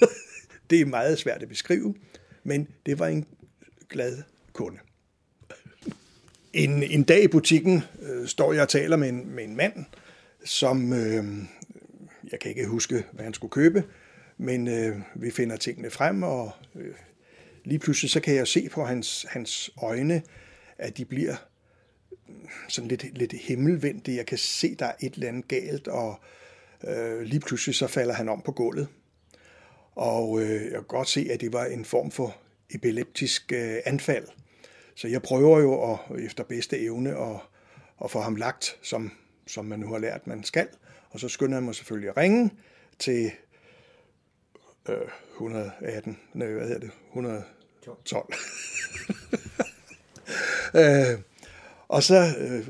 [0.70, 1.94] det er meget svært at beskrive,
[2.44, 3.26] men det var en
[3.88, 4.22] glad
[4.52, 4.78] kunde.
[6.52, 9.84] En, en dag i butikken øh, står jeg og taler med en, med en mand,
[10.44, 11.24] som øh,
[12.32, 13.84] jeg kan ikke huske, hvad han skulle købe,
[14.38, 16.94] men øh, vi finder tingene frem, og øh,
[17.64, 20.22] lige pludselig så kan jeg se på hans, hans øjne,
[20.78, 21.36] at de bliver
[22.28, 22.34] mm,
[22.68, 24.16] sådan lidt, lidt himmelvendte.
[24.16, 26.20] Jeg kan se, der er et eller andet galt, og
[26.84, 28.88] øh, lige pludselig så falder han om på gulvet.
[29.94, 32.36] Og øh, jeg kan godt se, at det var en form for
[32.70, 34.26] epileptisk øh, anfald.
[34.94, 37.36] Så jeg prøver jo at, efter bedste evne at,
[38.04, 39.12] at få ham lagt, som,
[39.46, 40.68] som man nu har lært, man skal.
[41.10, 42.50] Og så skynder jeg mig selvfølgelig at ringe
[42.98, 43.30] til
[44.88, 46.90] øh, 118, nej, hvad hedder det?
[47.08, 48.34] 112.
[50.74, 51.20] øh,
[51.88, 52.68] og så øh,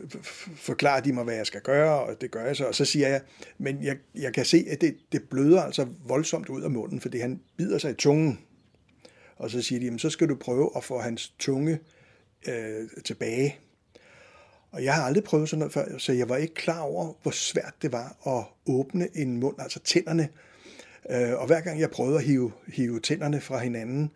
[0.56, 2.66] forklarer de mig, hvad jeg skal gøre, og det gør jeg så.
[2.66, 3.20] Og så siger jeg,
[3.58, 7.18] men jeg, jeg kan se, at det, det bløder altså voldsomt ud af munden, fordi
[7.18, 8.40] han bider sig i tungen.
[9.36, 11.78] Og så siger de, jamen, så skal du prøve at få hans tunge
[12.48, 13.58] øh, tilbage.
[14.70, 17.30] Og jeg har aldrig prøvet sådan noget før, så jeg var ikke klar over, hvor
[17.30, 20.28] svært det var at åbne en mund, altså tænderne.
[21.10, 24.10] Øh, og hver gang jeg prøvede at hive, hive tænderne fra hinanden,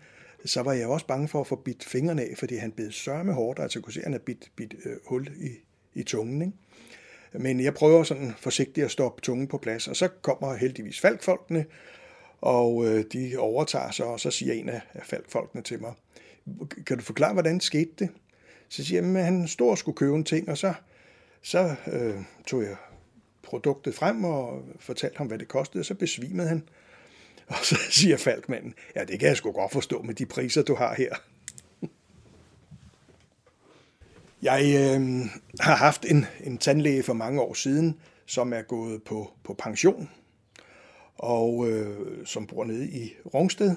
[0.45, 3.33] så var jeg også bange for at få bidt fingrene af, fordi han bed sørme
[3.33, 5.49] hårdt, altså kunne se, at han havde bidt, bidt øh, hul i,
[5.95, 6.43] i tungen.
[6.43, 6.55] Ikke?
[7.33, 11.65] Men jeg prøver sådan forsigtigt at stoppe tungen på plads, og så kommer heldigvis falkfolkene,
[12.41, 15.93] og øh, de overtager sig, og så siger en af, af falkfolkene til mig,
[16.87, 18.09] kan du forklare, hvordan skete det?
[18.69, 20.75] Så siger jeg, at han stod og skulle købe en ting, og så,
[21.43, 22.15] så øh,
[22.47, 22.77] tog jeg
[23.43, 26.63] produktet frem og fortalte ham, hvad det kostede, og så besvimede han.
[27.59, 30.75] Og så siger Falkmanden, ja, det kan jeg sgu godt forstå med de priser, du
[30.75, 31.15] har her.
[34.43, 35.01] Jeg øh,
[35.61, 40.11] har haft en, en tandlæge for mange år siden, som er gået på, på pension,
[41.15, 43.77] og øh, som bor nede i Rungsted.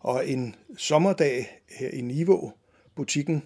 [0.00, 2.52] Og en sommerdag her i Niveau,
[2.94, 3.42] butikken,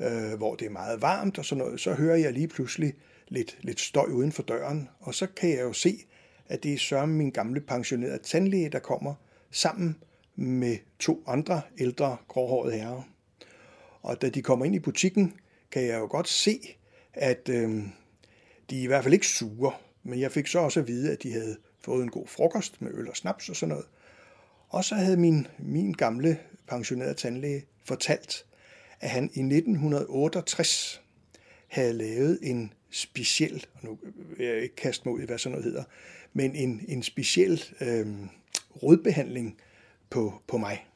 [0.00, 2.94] øh, hvor det er meget varmt og sådan noget, så hører jeg lige pludselig
[3.28, 5.98] lidt, lidt støj uden for døren, og så kan jeg jo se,
[6.48, 9.14] at det er Søren, min gamle pensionerede tandlæge, der kommer
[9.50, 9.96] sammen
[10.36, 13.02] med to andre ældre gråhårede herrer.
[14.02, 15.34] Og da de kommer ind i butikken,
[15.70, 16.60] kan jeg jo godt se,
[17.12, 17.82] at øh,
[18.70, 19.72] de er i hvert fald ikke sure,
[20.02, 22.90] men jeg fik så også at vide, at de havde fået en god frokost med
[22.94, 23.86] øl og snaps og sådan noget.
[24.68, 26.38] Og så havde min, min gamle
[26.68, 28.46] pensionerede tandlæge fortalt,
[29.00, 31.02] at han i 1968
[31.68, 35.52] havde lavet en speciel, og nu vil jeg ikke kaste mig ud i, hvad sådan
[35.52, 35.84] noget hedder,
[36.32, 38.06] men en, en speciel øh,
[38.82, 39.60] rødbehandling
[40.10, 40.86] på, på mig.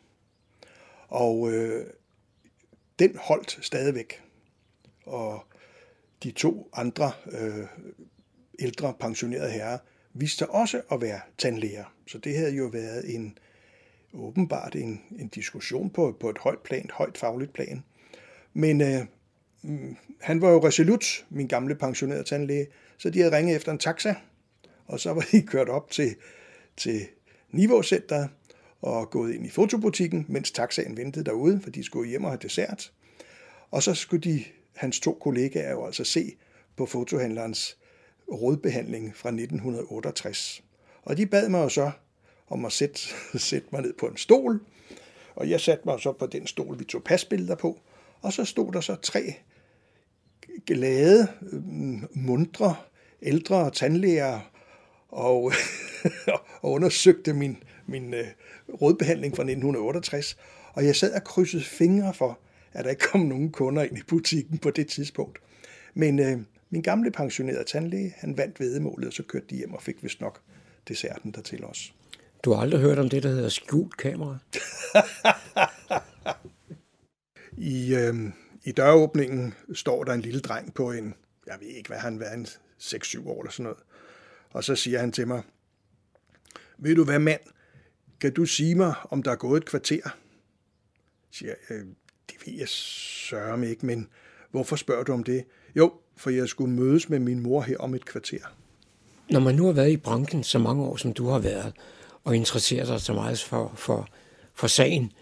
[1.08, 1.86] Og øh,
[2.98, 4.22] den holdt stadigvæk.
[5.06, 5.44] Og
[6.22, 7.66] de to andre øh,
[8.58, 9.78] ældre pensionerede herrer
[10.14, 11.94] viste sig også at være tandlæger.
[12.06, 13.38] Så det havde jo været en
[14.14, 17.84] åbenbart en, en diskussion på, på et højt plan, et højt fagligt plan.
[18.52, 19.06] Men øh,
[19.62, 22.66] Mm, han var jo resolut, min gamle pensionerede tandlæge,
[22.98, 24.14] så de havde ringet efter en taxa,
[24.86, 26.14] og så var de kørt op til,
[26.76, 27.06] til
[27.50, 28.28] Niveaucenteret
[28.82, 32.38] og gået ind i fotobutikken, mens taxaen ventede derude, for de skulle hjem og have
[32.42, 32.92] dessert.
[33.70, 36.36] Og så skulle de, hans to kollegaer jo altså se
[36.76, 37.78] på fotohandlerens
[38.32, 40.62] rådbehandling fra 1968.
[41.02, 41.90] Og de bad mig jo så
[42.48, 43.00] om at sætte,
[43.38, 44.60] sætte mig ned på en stol,
[45.34, 47.80] og jeg satte mig så på den stol, vi tog pasbilleder på,
[48.20, 49.34] og så stod der så tre
[50.66, 52.76] glade, mm, mundre,
[53.22, 54.40] ældre tandlæger
[55.08, 55.52] og,
[56.62, 58.26] og undersøgte min, min øh,
[58.82, 60.36] rådbehandling fra 1968.
[60.72, 62.38] Og jeg sad og krydsede fingre for,
[62.72, 65.38] at der ikke kom nogen kunder ind i butikken på det tidspunkt.
[65.94, 66.38] Men øh,
[66.70, 70.20] min gamle pensionerede tandlæge, han vandt vedemålet, og så kørte de hjem og fik vist
[70.20, 70.40] nok
[70.88, 71.94] desserten der til os.
[72.44, 74.38] Du har aldrig hørt om det, der hedder skjult kamera?
[77.58, 78.14] I, øh,
[78.64, 81.14] i døråbningen står der en lille dreng på en,
[81.46, 82.46] jeg ved ikke, hvad han var, en
[82.80, 83.78] 6-7 år eller sådan noget.
[84.50, 85.42] Og så siger han til mig,
[86.78, 87.40] ved du hvad mand,
[88.20, 90.16] kan du sige mig, om der er gået et kvarter?
[91.30, 91.86] Siger jeg, øh,
[92.30, 94.08] det ved jeg sørge ikke, men
[94.50, 95.44] hvorfor spørger du om det?
[95.76, 98.56] Jo, for jeg skulle mødes med min mor her om et kvarter.
[99.30, 101.72] Når man nu har været i branchen så mange år, som du har været,
[102.24, 104.08] og interesserer dig så meget for, for,
[104.54, 105.12] for sagen,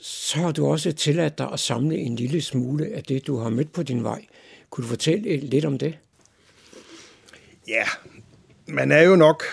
[0.00, 3.50] så har du også tilladt dig at samle en lille smule af det, du har
[3.50, 4.26] mødt på din vej.
[4.70, 5.98] Kunne du fortælle øh, lidt om det?
[7.68, 7.84] Ja,
[8.66, 9.44] man er jo nok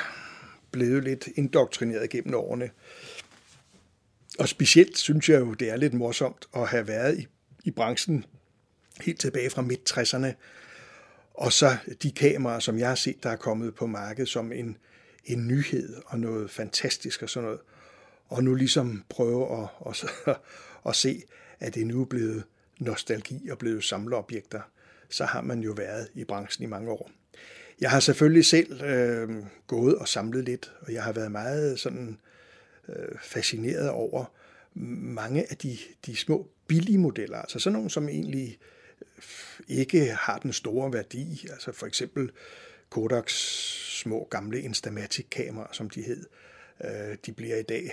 [0.72, 2.70] blevet lidt indoktrineret gennem årene.
[4.40, 7.28] Og specielt synes jeg jo, det er lidt morsomt at have været i,
[7.64, 8.26] i branchen
[9.02, 10.28] helt tilbage fra midt-60'erne.
[11.34, 14.78] Og så de kameraer, som jeg har set, der er kommet på markedet som en,
[15.26, 17.60] en nyhed og noget fantastisk og sådan noget.
[18.34, 20.06] Og nu ligesom prøve at, at,
[20.90, 21.24] at se,
[21.60, 22.44] at det nu er blevet
[22.80, 24.62] nostalgi og blevet samleobjekter,
[25.10, 27.12] så har man jo været i branchen i mange år.
[27.82, 29.30] Jeg har selvfølgelig selv øh,
[29.68, 32.20] gået og samlet lidt, og jeg har været meget sådan
[32.90, 34.26] øh, fascineret over
[34.74, 38.60] mange af de, de små billige modeller, altså sådan nogle, som egentlig
[39.02, 39.24] øh,
[39.68, 42.32] ikke har den store værdi, altså for eksempel
[42.90, 43.34] Kodaks
[44.02, 46.26] små gamle Instamatic-kameraer, som de hed.
[46.84, 47.92] Øh, de bliver i dag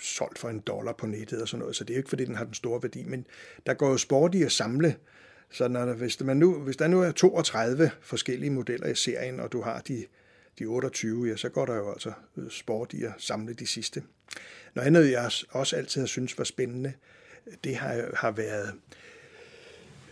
[0.00, 2.24] solgt for en dollar på nettet og sådan noget, så det er jo ikke, fordi
[2.24, 3.26] den har den store værdi, men
[3.66, 4.96] der går jo sport i at samle
[5.50, 9.40] så når der, hvis, man nu, hvis der nu er 32 forskellige modeller i serien,
[9.40, 10.06] og du har de,
[10.58, 14.02] de 28, ja, så går der jo altså øh, sport i at samle de sidste.
[14.74, 16.92] Noget andet, jeg også altid har syntes var spændende,
[17.64, 18.74] det har, har været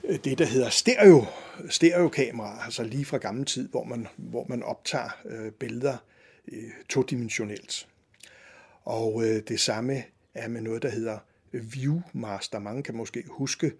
[0.04, 1.26] øh, det, der hedder stereo,
[1.68, 5.96] stereokamera, altså lige fra gammel tid, hvor man, hvor man optager øh, billeder
[6.52, 7.88] øh, todimensionelt.
[8.84, 10.04] Og øh, det samme
[10.34, 11.18] er med noget, der hedder
[11.52, 12.58] Viewmaster.
[12.58, 13.72] Mange kan måske huske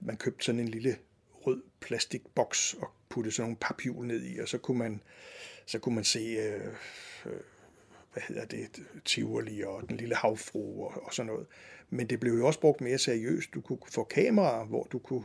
[0.00, 0.96] man købte sådan en lille
[1.46, 5.00] rød plastikboks og puttede sådan nogle paphjul ned i, og så kunne man,
[5.66, 6.66] så kunne man se, øh,
[7.26, 7.40] øh,
[8.12, 11.46] hvad hedder det, Tivoli og den lille havfru og, og sådan noget.
[11.90, 13.54] Men det blev jo også brugt mere seriøst.
[13.54, 15.24] Du kunne få kameraer, hvor du kunne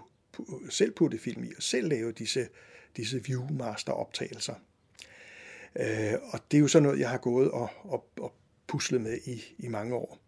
[0.70, 2.48] selv putte film i og selv lave disse,
[2.98, 4.56] disse Viewmaster-optagelser.
[5.76, 8.34] Øh, og det er jo sådan noget, jeg har gået og, og, og
[8.70, 10.20] puslet med i, i mange år.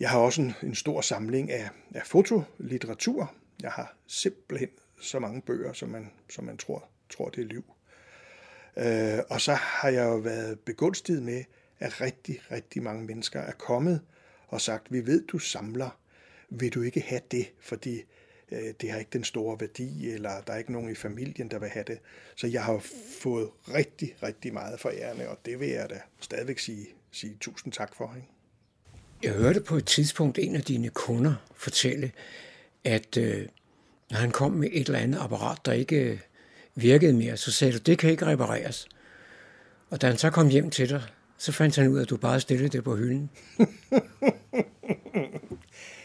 [0.00, 3.34] Jeg har også en, en stor samling af, af fotolitteratur.
[3.62, 4.68] Jeg har simpelthen
[5.00, 7.64] så mange bøger, som man, som man tror, tror, det er liv.
[8.76, 11.44] Øh, og så har jeg jo været begunstiget med,
[11.78, 14.00] at rigtig, rigtig mange mennesker er kommet
[14.48, 15.96] og sagt, vi ved, du samler.
[16.48, 18.02] Vil du ikke have det, fordi
[18.52, 21.58] øh, det har ikke den store værdi, eller der er ikke nogen i familien, der
[21.58, 21.98] vil have det.
[22.36, 22.78] Så jeg har
[23.20, 27.72] fået rigtig, rigtig meget for ærende, og det vil jeg da stadigvæk sige, sige tusind
[27.72, 28.12] tak for.
[28.16, 28.28] Ikke?
[29.22, 32.12] Jeg hørte på et tidspunkt en af dine kunder fortælle,
[32.84, 33.46] at øh,
[34.10, 36.18] når han kom med et eller andet apparat, der ikke øh,
[36.74, 38.88] virkede mere, så sagde du, det kan ikke repareres.
[39.90, 41.02] Og da han så kom hjem til dig,
[41.38, 43.30] så fandt han ud af, at du bare stillede det på hylden.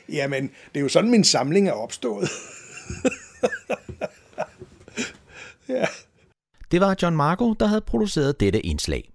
[0.10, 2.30] Jamen, det er jo sådan, min samling er opstået.
[5.70, 5.86] ja.
[6.72, 9.14] Det var John Marco, der havde produceret dette indslag.